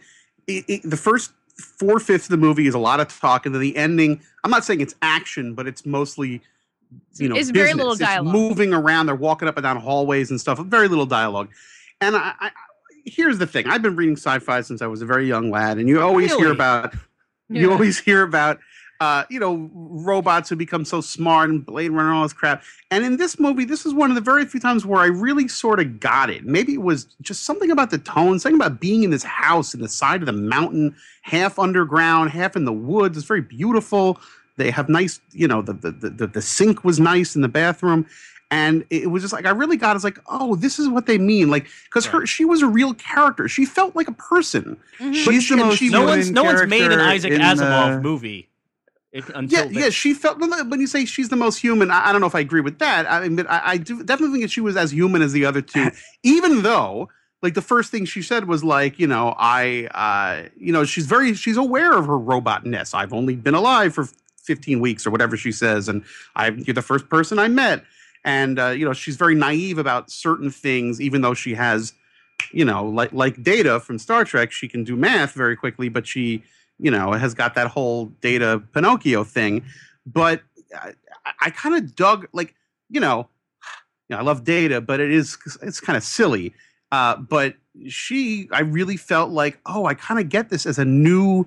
[0.48, 3.54] i i the first four fifths of the movie is a lot of talk, and
[3.54, 4.20] then the ending.
[4.44, 6.40] I'm not saying it's action, but it's mostly,
[7.16, 7.76] you know, It's very business.
[7.76, 8.32] little It's dialogue.
[8.32, 9.06] moving around.
[9.06, 10.58] They're walking up and down hallways and stuff.
[10.60, 11.48] Very little dialogue.
[12.00, 12.50] And I, I,
[13.04, 15.88] here's the thing: I've been reading sci-fi since I was a very young lad, and
[15.88, 16.52] you always hear Really?
[16.52, 16.94] about
[17.48, 18.60] you always hear about
[19.00, 22.62] uh, you know robots who become so smart and Blade Runner and all this crap.
[22.90, 25.46] And in this movie, this is one of the very few times where I really
[25.46, 26.44] sort of got it.
[26.44, 29.80] Maybe it was just something about the tone, something about being in this house in
[29.80, 33.16] the side of the mountain, half underground, half in the woods.
[33.16, 34.20] It's very beautiful.
[34.56, 38.06] They have nice, you know, the the the, the sink was nice in the bathroom.
[38.50, 39.92] And it was just like I really got.
[39.92, 39.96] It.
[39.96, 41.50] It's like, oh, this is what they mean.
[41.50, 43.46] Like, because her, she was a real character.
[43.46, 44.78] She felt like a person.
[44.98, 45.14] Mhm.
[45.14, 48.48] She's the most she No one's no one's made an Isaac Asimov the- movie
[49.12, 50.38] if, Yeah, yeah, she felt.
[50.38, 52.78] When you say she's the most human, I, I don't know if I agree with
[52.80, 53.10] that.
[53.10, 55.46] I mean, but I, I do definitely think that she was as human as the
[55.46, 55.90] other two.
[56.22, 57.08] even though,
[57.42, 61.06] like, the first thing she said was like, you know, I, uh, you know, she's
[61.06, 62.92] very, she's aware of her robotness.
[62.92, 64.08] I've only been alive for
[64.48, 66.02] 15 weeks or whatever she says, and
[66.36, 67.84] I'm you're the first person I met,
[68.24, 71.94] and uh, you know, she's very naive about certain things, even though she has,
[72.52, 76.06] you know, like like Data from Star Trek, she can do math very quickly, but
[76.06, 76.42] she
[76.78, 79.64] you know, it has got that whole data Pinocchio thing.
[80.06, 80.42] But
[80.74, 80.92] I,
[81.40, 82.54] I kind of dug, like,
[82.88, 83.28] you know,
[84.08, 86.54] you know, I love data, but it is, it's kind of silly.
[86.90, 87.54] Uh, but
[87.88, 91.46] she, I really felt like, oh, I kind of get this as a new,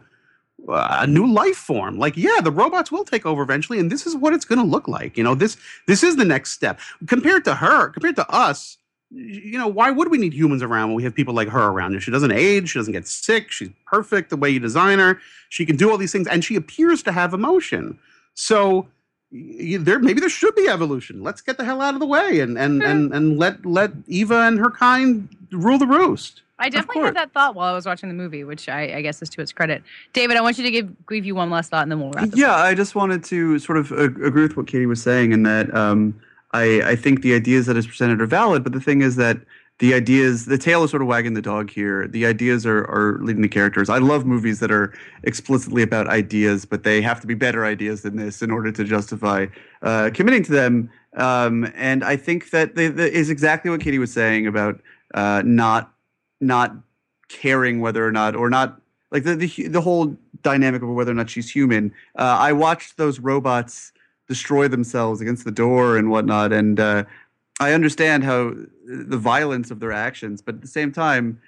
[0.70, 1.98] uh, a new life form.
[1.98, 4.66] Like, yeah, the robots will take over eventually, and this is what it's going to
[4.66, 5.18] look like.
[5.18, 8.78] You know, this, this is the next step compared to her, compared to us
[9.14, 12.00] you know, why would we need humans around when we have people like her around?
[12.02, 15.20] She doesn't age, she doesn't get sick, she's perfect the way you design her.
[15.50, 18.00] She can do all these things, and she appears to have emotion.
[18.36, 18.88] So
[19.32, 21.24] y- there, maybe there should be evolution.
[21.24, 24.42] Let's get the hell out of the way and and and, and let let Eva
[24.42, 26.42] and her kind rule the roost.
[26.58, 29.20] I definitely had that thought while I was watching the movie, which I, I guess
[29.24, 29.82] is to its credit.
[30.14, 32.30] David, I want you to give give you one last thought, and then we'll wrap.
[32.34, 32.60] Yeah, up.
[32.60, 35.74] I just wanted to sort of uh, agree with what Katie was saying in that
[35.76, 36.22] um,
[36.54, 39.38] I, I think the ideas that is presented are valid, but the thing is that
[39.80, 42.08] the ideas, the tail is sort of wagging the dog here.
[42.08, 43.90] The ideas are, are leading the characters.
[43.90, 48.04] I love movies that are explicitly about ideas, but they have to be better ideas
[48.04, 49.48] than this in order to justify
[49.82, 50.92] uh, committing to them.
[51.18, 54.80] Um, and I think that the, the, is exactly what Katie was saying about
[55.16, 55.92] uh, not
[56.40, 56.76] not
[57.28, 61.16] caring whether or not or not like the the, the whole dynamic of whether or
[61.16, 61.92] not she's human.
[62.16, 63.94] Uh, I watched those robots
[64.32, 67.04] destroy themselves against the door and whatnot, and uh,
[67.60, 68.54] I understand how
[68.86, 71.42] the violence of their actions, but at the same time,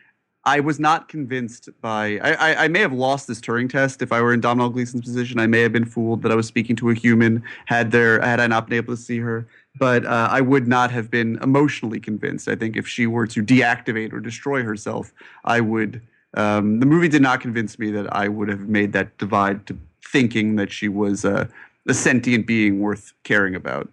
[0.45, 2.19] I was not convinced by.
[2.21, 5.05] I, I, I, may have lost this Turing test if I were in Domhnall Gleeson's
[5.05, 5.39] position.
[5.39, 8.41] I may have been fooled that I was speaking to a human had there had
[8.41, 9.47] I not been able to see her.
[9.79, 12.49] But uh, I would not have been emotionally convinced.
[12.49, 15.13] I think if she were to deactivate or destroy herself,
[15.45, 16.01] I would.
[16.35, 19.77] Um, the movie did not convince me that I would have made that divide to
[20.05, 21.47] thinking that she was a,
[21.87, 23.89] a sentient being worth caring about.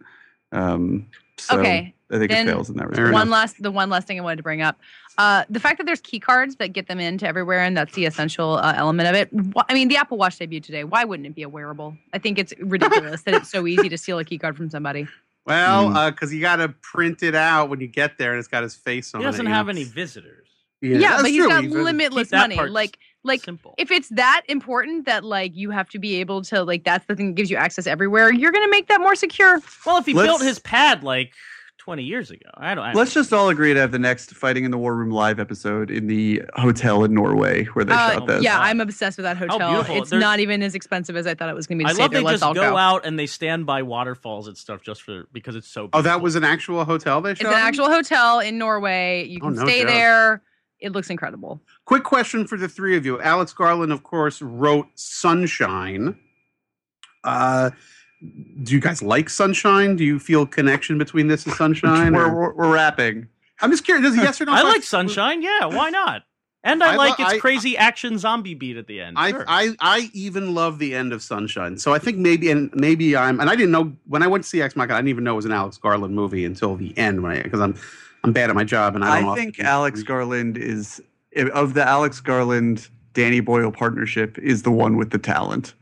[0.52, 1.06] Um,
[1.38, 1.94] so, okay.
[2.12, 3.12] I think Then it fails in that respect.
[3.12, 4.80] one last the one last thing I wanted to bring up.
[5.16, 8.04] Uh, the fact that there's key cards that get them into everywhere, and that's the
[8.06, 9.28] essential uh, element of it.
[9.54, 10.82] Wh- I mean, the Apple Watch debuted today.
[10.82, 11.96] Why wouldn't it be a wearable?
[12.12, 15.06] I think it's ridiculous that it's so easy to steal a key card from somebody.
[15.46, 16.10] Well, Mm.
[16.14, 18.74] because you got to print it out when you get there, and it's got his
[18.74, 19.30] face on He it.
[19.30, 19.70] doesn't you have know.
[19.70, 20.48] any visitors.
[20.80, 21.48] Yeah, that's but he's true.
[21.48, 22.56] got He's- limitless money.
[22.56, 23.74] part Like, like simple.
[23.78, 27.14] if it's that important that like you have to be able to like that's the
[27.16, 29.60] thing that gives you access everywhere, you're gonna make that more secure.
[29.84, 31.32] well, if he Let's- built his pad like
[31.78, 32.84] 20 years ago, I don't.
[32.84, 35.40] I Let's just all agree to have the next Fighting in the War Room live
[35.40, 38.42] episode in the hotel in Norway where they Uh, shot this.
[38.44, 39.70] yeah, I'm obsessed with that hotel.
[39.70, 39.96] beautiful.
[39.96, 41.84] It's There's- not even as expensive as I thought it was gonna be.
[41.84, 42.20] To I stay love there.
[42.20, 42.76] they Let's just all go, go.
[42.76, 45.88] out and they stand by waterfalls and stuff just for because it's so.
[45.94, 47.46] Oh, that was an actual hotel they shot.
[47.46, 49.26] It's an actual hotel in Norway.
[49.26, 49.88] You Oh, can no stay joke.
[49.88, 50.42] there.
[50.80, 51.60] It looks incredible.
[51.84, 53.20] Quick question for the three of you.
[53.20, 56.16] Alex Garland, of course, wrote Sunshine.
[57.24, 57.70] Uh,
[58.62, 59.96] do you guys like Sunshine?
[59.96, 62.12] Do you feel connection between this and Sunshine?
[62.14, 63.28] we're, or- we're, we're wrapping.
[63.60, 64.06] I'm just curious.
[64.08, 64.52] Does yes or no?
[64.54, 65.42] I like Sunshine.
[65.42, 66.22] Yeah, why not?
[66.62, 69.16] And I, I like lo- its I- crazy action zombie beat at the end.
[69.18, 69.44] I, Sure.
[69.48, 71.78] I I even love the end of Sunshine.
[71.78, 74.50] So I think maybe and maybe I'm and I didn't know when I went to
[74.50, 74.94] see Ex Machina.
[74.94, 77.42] I didn't even know it was an Alex Garland movie until the end when I
[77.42, 77.74] because I'm
[78.24, 79.30] I'm bad at my job and I I, don't.
[79.30, 81.02] I think often- Alex Garland is
[81.54, 85.74] of the Alex Garland Danny Boyle partnership is the one with the talent.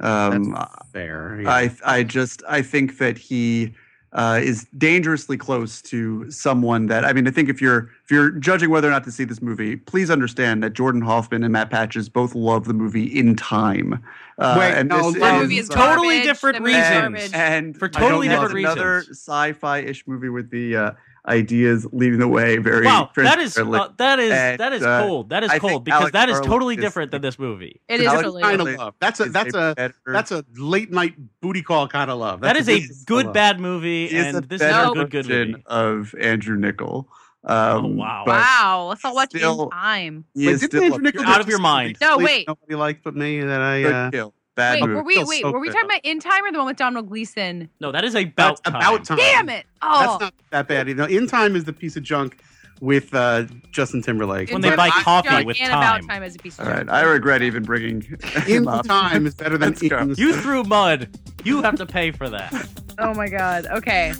[0.00, 1.40] Um, That's fair.
[1.42, 1.50] yeah.
[1.50, 3.74] I I just I think that he
[4.12, 8.30] uh, is dangerously close to someone that I mean I think if you're if you're
[8.30, 11.70] judging whether or not to see this movie, please understand that Jordan Hoffman and Matt
[11.70, 14.02] Patches both love the movie In Time.
[14.38, 16.24] Uh, Wait, and no, this that That is- movie is totally garbage.
[16.24, 17.32] different That movie is reasons.
[17.32, 17.32] garbage.
[17.34, 19.18] and For totally don't know, different another reasons.
[19.18, 20.90] sci-fi-ish movie with the uh,
[21.28, 25.02] ideas leading the way very wow, that is uh, that is and, that is uh,
[25.02, 25.30] cold.
[25.30, 27.80] That is I cold because Alex that is Garland totally is- different than this movie.
[27.88, 28.94] It is Alex totally kind of love.
[29.00, 32.40] That's a is that's a better- that's a late night booty call kind of love.
[32.40, 35.10] That That's is a good bad movie, is and a this is better a good
[35.10, 35.62] good version movie.
[35.66, 37.06] of Andrew Niccol.
[37.48, 38.24] Um, Oh, wow.
[38.26, 38.86] wow.
[38.88, 40.24] Let's all watch still- in time.
[40.34, 41.96] Wait, is didn't still Andrew a Niccol You're out of your mind.
[42.00, 42.48] No, Sleep wait.
[42.48, 43.40] Nobody liked but me.
[43.40, 43.84] That I.
[43.84, 44.34] Uh, kill.
[44.56, 44.94] Bad Wait, movie.
[44.94, 45.74] were we Feels wait, so were we good.
[45.74, 47.68] talking about in time or the one with Domhnall Gleeson?
[47.80, 48.74] No, that is about that's time.
[48.76, 49.18] about time.
[49.18, 49.66] Damn it!
[49.82, 50.88] Oh, That's not that bad.
[50.88, 52.38] You know, In Time is the piece of junk
[52.80, 54.50] with uh, Justin Timberlake.
[54.50, 55.78] When they Time buy is coffee junk with and time.
[56.00, 56.90] about time as a piece of All right, junk.
[56.90, 58.02] I regret even bringing
[58.36, 58.86] In him up.
[58.86, 59.98] Time is better than Let's go.
[59.98, 61.08] In You threw mud.
[61.44, 62.52] You have to pay for that.
[62.98, 63.66] Oh my god.
[63.66, 64.14] Okay.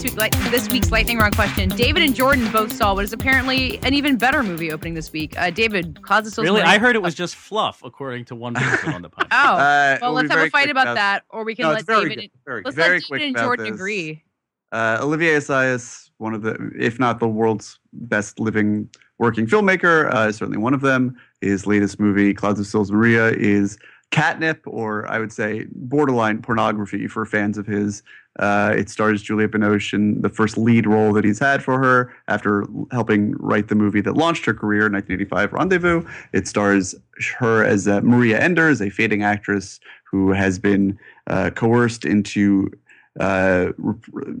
[0.00, 3.12] This week, like this week's lightning round question, David and Jordan both saw what is
[3.12, 5.38] apparently an even better movie opening this week.
[5.38, 6.46] Uh, David, Clouds of Sils.
[6.46, 9.26] Really, I heard it was just fluff, according to one person on the podcast.
[9.30, 11.72] Oh, Uh, well, we'll let's have a fight quick about that, or we can No,
[11.72, 12.16] let David.
[12.16, 12.30] good.
[12.46, 12.76] Very Let's.
[12.76, 13.74] Very let David and Jordan this.
[13.74, 14.24] agree.
[14.72, 20.32] Uh, Olivier Assayas, one of the, if not the world's best living working filmmaker, uh,
[20.32, 21.14] certainly one of them.
[21.42, 23.76] His latest movie, Clouds of Sils Maria, is
[24.12, 28.02] catnip, or I would say borderline pornography for fans of his.
[28.38, 32.14] Uh, it stars Juliette Binoche in the first lead role that he's had for her
[32.28, 36.04] after helping write the movie that launched her career, 1985 Rendezvous.
[36.32, 36.94] It stars
[37.38, 42.70] her as uh, Maria Enders, a fading actress who has been uh, coerced into
[43.18, 44.34] uh, re-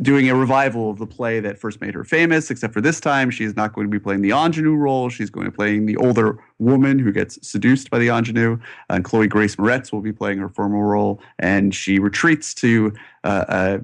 [0.00, 3.30] doing a revival of the play that first made her famous, except for this time
[3.30, 5.10] she's not going to be playing the ingenue role.
[5.10, 8.58] She's going to be playing the older woman who gets seduced by the ingenue.
[8.88, 11.20] And Chloe Grace Moretz will be playing her former role.
[11.38, 12.94] And she retreats to
[13.24, 13.80] uh, a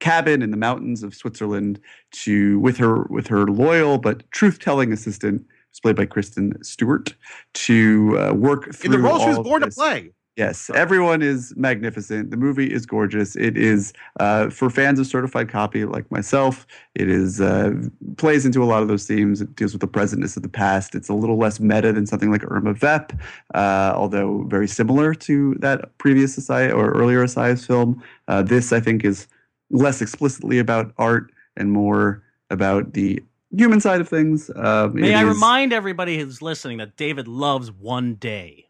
[0.00, 5.46] cabin in the mountains of Switzerland to with her with her loyal but truth-telling assistant,
[5.70, 7.14] who's played by Kristen Stewart,
[7.54, 10.10] to uh, work through In the role she was born to play.
[10.36, 12.32] Yes, everyone is magnificent.
[12.32, 13.36] The movie is gorgeous.
[13.36, 16.66] It is uh, for fans of certified copy like myself.
[16.96, 17.72] It is uh,
[18.16, 19.40] plays into a lot of those themes.
[19.40, 20.96] It deals with the presentness of the past.
[20.96, 23.12] It's a little less meta than something like Irma Vep,
[23.54, 28.02] uh, although very similar to that previous Assayas or earlier Assayas film.
[28.26, 29.28] Uh, this, I think, is
[29.70, 33.22] less explicitly about art and more about the
[33.56, 34.50] human side of things.
[34.50, 38.66] Uh, May I is- remind everybody who's listening that David loves One Day.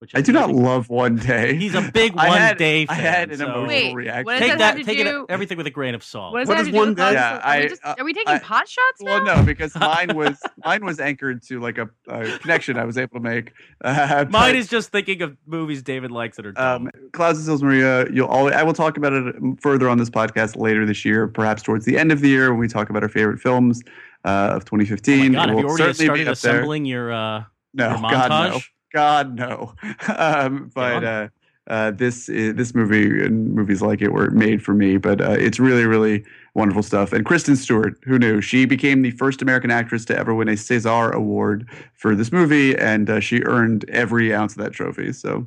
[0.00, 1.54] Which I do not love One Day.
[1.56, 2.96] He's a big One had- Day I fan.
[2.98, 4.24] had an so emotional Wait, reaction.
[4.26, 6.32] what does Take that that, take do- it everything with a grain of salt.
[6.34, 7.12] What does What that have is to do one with day?
[7.12, 9.24] Yeah, Sil- are, we I- just- uh, are we taking I- pot shots now?
[9.24, 12.98] Well, no, because mine was mine was anchored to like a, a connection I was
[12.98, 13.52] able to make.
[13.84, 16.86] Uh, Mine but, is just thinking of movies David likes that are dumb.
[16.86, 18.10] um, Clouds of Sils Maria.
[18.10, 21.62] You'll always, I will talk about it further on this podcast later this year, perhaps
[21.62, 23.82] towards the end of the year when we talk about our favorite films
[24.24, 25.32] uh, of oh my 2015.
[25.32, 26.52] God, have you already started up there.
[26.54, 28.68] assembling your uh, No, your God no, montage?
[28.94, 29.74] God no.
[30.16, 31.28] um, but uh,
[31.66, 34.96] uh, this i- this movie and movies like it were made for me.
[34.96, 36.24] But uh, it's really really
[36.54, 37.12] wonderful stuff.
[37.12, 38.40] And Kristen Stewart, who knew?
[38.40, 42.76] She became the first American actress to ever win a César Award for this movie,
[42.78, 45.12] and uh, she earned every ounce of that trophy.
[45.12, 45.46] So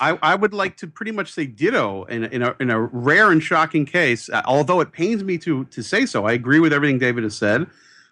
[0.00, 2.80] I, I would like to pretty much say ditto in a, in a, in a
[2.80, 6.24] rare and shocking case, uh, although it pains me to to say so.
[6.26, 7.66] I agree with everything David has said.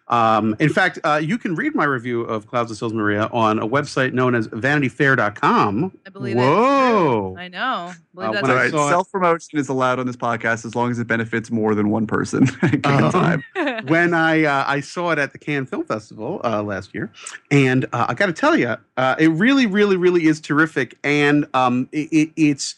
[0.09, 3.59] Um, in fact, uh, you can read my review of Clouds of Sils Maria on
[3.59, 5.93] a website known as vanityfair.com.
[6.07, 6.43] I believe Whoa.
[6.45, 7.37] that's true.
[7.39, 7.93] I know.
[7.93, 8.79] I believe Uh, that's I All true.
[8.81, 11.89] right, self promotion is allowed on this podcast as long as it benefits more than
[11.91, 13.39] one person at a given Uh-huh.
[13.55, 13.85] time.
[13.89, 17.11] when I uh, I saw it at the Cannes Film Festival uh, last year,
[17.51, 21.47] and uh, I got to tell you, uh, it really, really, really is terrific, and
[21.55, 22.75] um, it, it, it's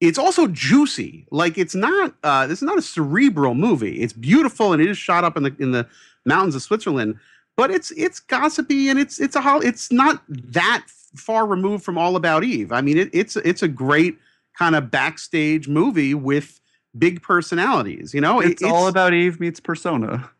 [0.00, 1.26] it's also juicy.
[1.30, 4.00] Like it's not uh, this is not a cerebral movie.
[4.00, 5.86] It's beautiful and it is shot up in the in the
[6.28, 7.18] mountains of Switzerland,
[7.56, 10.84] but it's it's gossipy and it's it's a hol- it's not that
[11.16, 12.70] far removed from All About Eve.
[12.72, 14.18] I mean, it, it's it's a great
[14.58, 16.60] kind of backstage movie with
[16.96, 18.12] big personalities.
[18.14, 20.30] You know, It- it's, all about Eve meets Persona.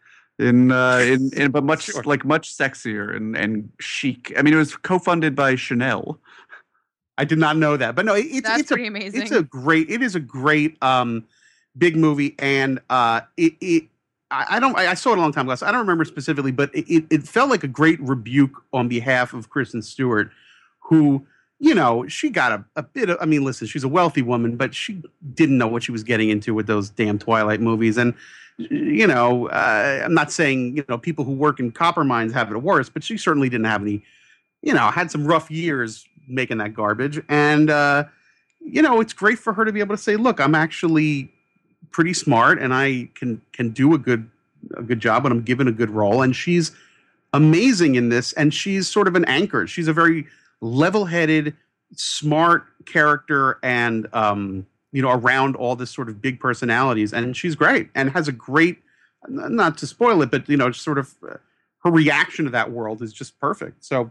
[0.41, 2.03] In, uh, in, in but much Sure.
[2.05, 4.33] like much sexier and, and chic.
[4.39, 6.21] I mean, it was co-funded by Chanel.
[7.17, 9.23] I did not know that, but no, it, it's That's it's a amazing.
[9.23, 11.25] it's a great it is a great um
[11.77, 13.85] big movie, and uh it it
[14.31, 16.75] I, don't I, saw it a long time ago, so I don't remember specifically, but
[16.75, 20.31] it, it, it felt like a great rebuke on behalf of Kristen Stewart,
[20.81, 21.27] who
[21.61, 24.57] you know she got a, a bit of I mean, listen, she's a wealthy woman,
[24.57, 25.03] but she
[25.35, 28.15] didn't know what she was getting into with those damn Twilight movies, and
[28.59, 32.51] you know uh, I'm not saying you know people who work in copper mines have
[32.51, 34.03] it worse, but she certainly didn't have any
[34.63, 37.21] you know, had some rough years making that garbage.
[37.29, 38.05] And, uh,
[38.61, 41.33] you know, it's great for her to be able to say, look, I'm actually
[41.91, 44.31] pretty smart and I can, can do a good,
[44.77, 46.23] a good job when I'm given a good role.
[46.23, 46.73] And she's
[47.33, 48.33] amazing in this.
[48.35, 49.67] And she's sort of an anchor.
[49.67, 50.27] She's a very
[50.61, 51.57] level headed,
[51.95, 57.13] smart character and, um, you know, around all this sort of big personalities.
[57.13, 58.79] And she's great and has a great,
[59.29, 61.37] not to spoil it, but, you know, sort of uh,
[61.85, 63.85] her reaction to that world is just perfect.
[63.85, 64.11] So,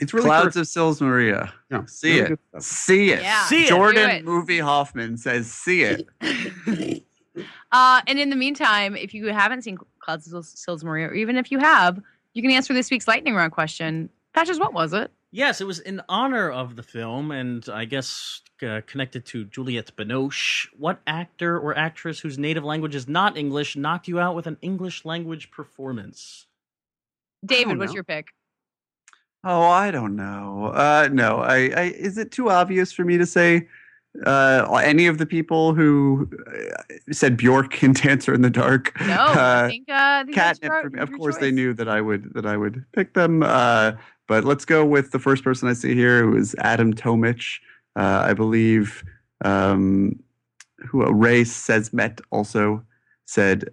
[0.00, 0.60] it's really Clouds terrific.
[0.62, 1.52] of Sils Maria.
[1.70, 2.62] Yeah, See really it.
[2.62, 3.22] See it.
[3.22, 3.44] Yeah.
[3.44, 3.68] See it.
[3.68, 4.24] Jordan it.
[4.24, 6.08] Movie Hoffman says, "See it."
[7.72, 11.14] Uh, and in the meantime, if you haven't seen Clouds of Sil- Sils Maria, or
[11.14, 12.00] even if you have,
[12.34, 14.10] you can answer this week's lightning round question.
[14.34, 15.10] Patches, what was it?
[15.32, 19.94] Yes, it was in honor of the film, and I guess uh, connected to Juliette
[19.96, 20.66] Binoche.
[20.76, 24.56] What actor or actress whose native language is not English knocked you out with an
[24.60, 26.46] English language performance?
[27.44, 27.94] David, what's know.
[27.94, 28.34] your pick?
[29.44, 30.66] Oh, I don't know.
[30.74, 31.82] Uh, no, I, I.
[31.96, 33.66] Is it too obvious for me to say
[34.26, 38.92] uh, any of the people who uh, said Bjork in Dancer in the Dark?
[39.00, 41.00] No, I Uh, think, uh, I think that's catnip for me.
[41.00, 43.42] Of course, they knew that I would that I would pick them.
[43.42, 43.92] Uh,
[44.28, 47.60] but let's go with the first person I see here, who is Adam Tomich.
[47.96, 49.02] Uh, I believe
[49.44, 50.20] um,
[50.86, 52.84] who uh, Ray Sesmet also
[53.26, 53.70] said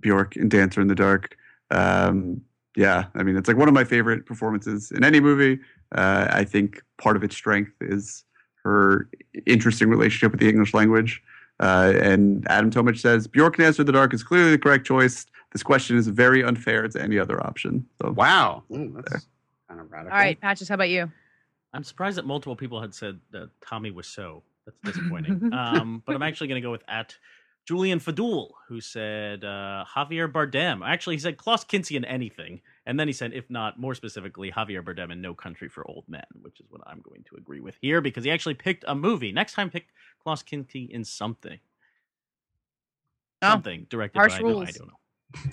[0.00, 1.36] Bjork in Dancer in the Dark.
[1.70, 2.42] Um,
[2.78, 5.60] yeah, I mean it's like one of my favorite performances in any movie.
[5.92, 8.24] Uh, I think part of its strength is
[8.62, 9.08] her
[9.46, 11.20] interesting relationship with the English language.
[11.60, 14.86] Uh, and Adam Tomich says Bjork in Dancer in the Dark is clearly the correct
[14.86, 15.26] choice.
[15.50, 17.84] This question is very unfair to any other option.
[18.00, 18.62] So Wow.
[18.72, 19.26] Ooh, that's
[19.68, 20.12] kind of radical.
[20.16, 21.10] All right, Patches, how about you?
[21.74, 24.44] I'm surprised that multiple people had said that Tommy was so.
[24.66, 25.52] That's disappointing.
[25.52, 27.16] um, but I'm actually going to go with at
[27.68, 30.80] Julian Fadul, who said uh, Javier Bardem.
[30.82, 32.62] Actually, he said Klaus Kinski in anything.
[32.86, 36.04] And then he said, if not, more specifically, Javier Bardem in No Country for Old
[36.08, 38.94] Men, which is what I'm going to agree with here because he actually picked a
[38.94, 39.32] movie.
[39.32, 39.88] Next time, pick
[40.22, 41.58] Klaus Kinski in something.
[43.42, 44.94] Oh, Something directed by, no, I don't know.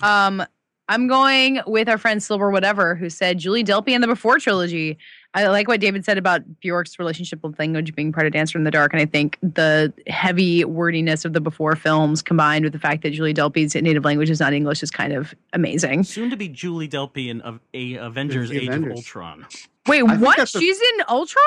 [0.00, 0.42] Um,
[0.88, 4.96] I'm going with our friend Silver Whatever, who said Julie Delpy and the Before trilogy.
[5.36, 8.64] I like what David said about Bjork's relationship with language being part of Dancer in
[8.64, 12.78] the Dark, and I think the heavy wordiness of the before films combined with the
[12.78, 16.04] fact that Julie Delpy's native language is not English is kind of amazing.
[16.04, 18.92] Soon to be Julie Delpy in a, a Avengers Age Avengers.
[18.92, 19.46] of Ultron.
[19.86, 20.38] Wait, I what?
[20.38, 21.44] that's a- She's in Ultron?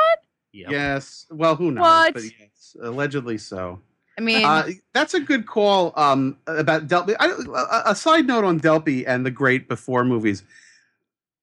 [0.53, 0.71] Yep.
[0.71, 1.25] Yes.
[1.31, 1.81] Well, who knows?
[1.81, 2.13] What?
[2.13, 3.79] But yes, allegedly so.
[4.17, 7.15] I mean, Uh, that's a good call um, about Delpy.
[7.19, 7.27] I,
[7.87, 10.43] a, a side note on Delpy and the great before movies.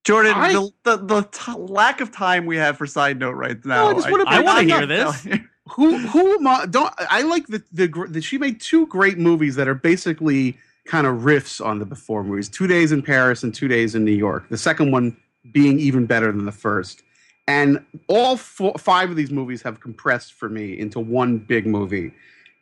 [0.07, 3.63] Jordan, I- the, the, the t- lack of time we have for side note right
[3.65, 3.89] now.
[3.89, 5.39] I just wanna I bring- want to hear not- this.
[5.71, 9.19] Who who am I- don't I like the, the gr- the she made two great
[9.19, 12.49] movies that are basically kind of riffs on the before movies.
[12.49, 14.49] Two days in Paris and two days in New York.
[14.49, 15.17] The second one
[15.51, 17.03] being even better than the first.
[17.49, 22.13] And all four, five of these movies have compressed for me into one big movie.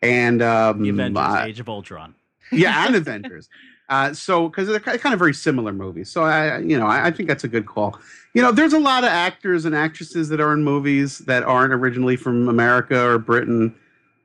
[0.02, 2.14] And um, The Avengers I- Age of Ultron.
[2.50, 3.50] yeah, and Avengers.
[3.88, 7.10] Uh, so because they're kind of very similar movies, so I, you know, I, I
[7.10, 7.98] think that's a good call.
[8.32, 11.72] You know, there's a lot of actors and actresses that are in movies that aren't
[11.74, 13.74] originally from America or Britain.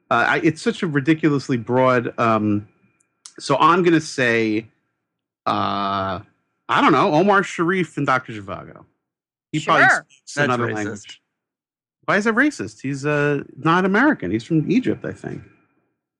[0.10, 2.18] Uh, I, it's such a ridiculously broad.
[2.18, 2.68] Um,
[3.38, 4.66] so I'm going to say,
[5.46, 6.20] uh,
[6.70, 8.86] I don't know, Omar Sharif and Doctor Zhivago.
[9.52, 10.76] He probably speaks That's another racist.
[10.76, 11.22] language.
[12.06, 12.82] Why is that racist?
[12.82, 14.32] He's uh, not American.
[14.32, 15.44] He's from Egypt, I think.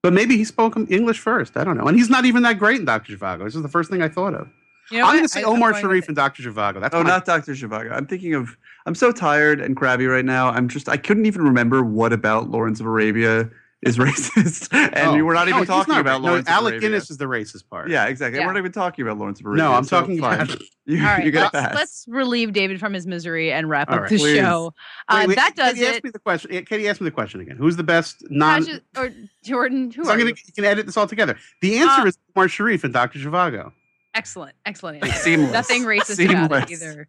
[0.02, 1.56] But maybe he spoke English first.
[1.56, 1.84] I don't know.
[1.86, 3.16] And he's not even that great in Dr.
[3.16, 3.44] Zhivago.
[3.44, 4.48] This is the first thing I thought of.
[4.90, 6.08] you know I'm going to say I- Omar going Sharif it.
[6.08, 6.42] and Dr.
[6.42, 6.80] Zhivago.
[6.80, 7.52] That's Oh, my- not Dr.
[7.52, 7.92] Zhivago.
[7.92, 8.56] I'm thinking of.
[8.86, 10.48] I'm so tired and crabby right now.
[10.50, 10.88] I'm just.
[10.88, 13.50] I couldn't even remember what about Lawrence of Arabia
[13.82, 15.14] is racist, and Oh.
[15.14, 16.22] we were not No, even he's talking not about right.
[16.22, 16.48] No, Lawrence.
[16.48, 16.88] of Alec Arabia.
[16.90, 17.88] Guinness is the racist part.
[17.88, 18.38] Yeah, exactly.
[18.38, 18.46] Yeah.
[18.46, 19.64] We're not even talking about Lawrence of Arabia.
[19.64, 20.20] No, I'm so talking.
[20.20, 20.48] fine.
[20.86, 21.74] You, All right, you got let's, a pass.
[21.76, 24.36] let's relieve David from his misery and wrap All up right, the please.
[24.38, 24.74] show.
[25.08, 26.50] Uh, Wait, wait, that does Katey, ask me the question.
[26.50, 27.56] Katey, ask me the question again.
[27.56, 28.64] Who's the best non?
[28.64, 29.12] Patches- or
[29.44, 30.36] Jordan, who So are I'm gonna, you?
[30.46, 31.38] you can edit this all together.
[31.60, 33.20] The answer Uh, is Omar Sharif and Dr.
[33.20, 33.70] Zhivago.
[34.14, 35.04] Excellent, excellent.
[35.04, 35.16] Answer.
[35.20, 35.52] seamless.
[35.52, 37.08] Nothing racist about it either.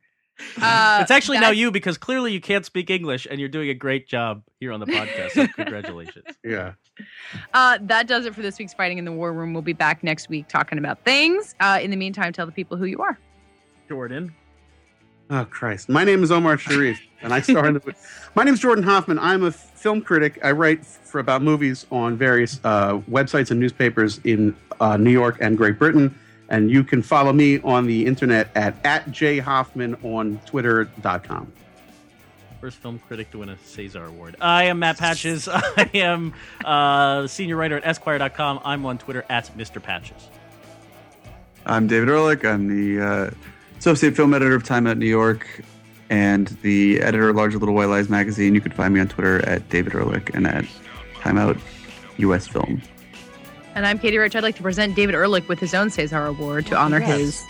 [0.61, 3.73] Uh, it's actually now you because clearly you can't speak English and you're doing a
[3.73, 5.31] great job here on the podcast.
[5.31, 6.25] So congratulations.
[6.43, 6.73] Yeah.
[7.53, 9.53] Uh, that does it for this week's Fighting in the War Room.
[9.53, 11.55] We'll be back next week talking about things.
[11.59, 13.17] Uh, in the meantime, tell the people who you are.
[13.87, 14.33] Jordan.
[15.29, 15.87] Oh Christ!
[15.87, 17.95] My name is Omar Sharif, and I star in the.
[18.35, 19.17] My name is Jordan Hoffman.
[19.17, 20.39] I'm a film critic.
[20.43, 25.37] I write for about movies on various uh, websites and newspapers in uh, New York
[25.39, 26.13] and Great Britain.
[26.51, 31.51] And you can follow me on the internet at at jhoffman on twitter.com.
[32.59, 34.35] First film critic to win a Cesar Award.
[34.41, 35.47] I am Matt Patches.
[35.51, 36.33] I am
[36.63, 38.59] uh, senior writer at Esquire.com.
[38.65, 39.81] I'm on Twitter at Mr.
[39.81, 40.27] Patches.
[41.65, 42.43] I'm David Ehrlich.
[42.43, 43.31] I'm the uh,
[43.79, 45.63] associate film editor of Time Out New York
[46.09, 48.53] and the editor of Larger Little White Lies magazine.
[48.53, 50.65] You can find me on Twitter at David Ehrlich and at
[51.21, 51.57] Time Out
[52.17, 52.81] US Film.
[53.73, 54.35] And I'm Katey Rich.
[54.35, 57.17] I'd like to present David Ehrlich with his own Cesar Award to honor yes.
[57.17, 57.43] his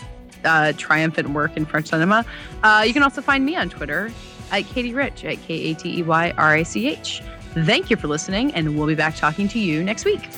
[0.44, 2.24] uh, triumphant work in French cinema.
[2.62, 4.12] Uh, you can also find me on Twitter
[4.52, 7.22] at Katey Rich, at K A T E Y R I C H.
[7.54, 10.28] Thank you for listening, and we'll be back talking to you next week.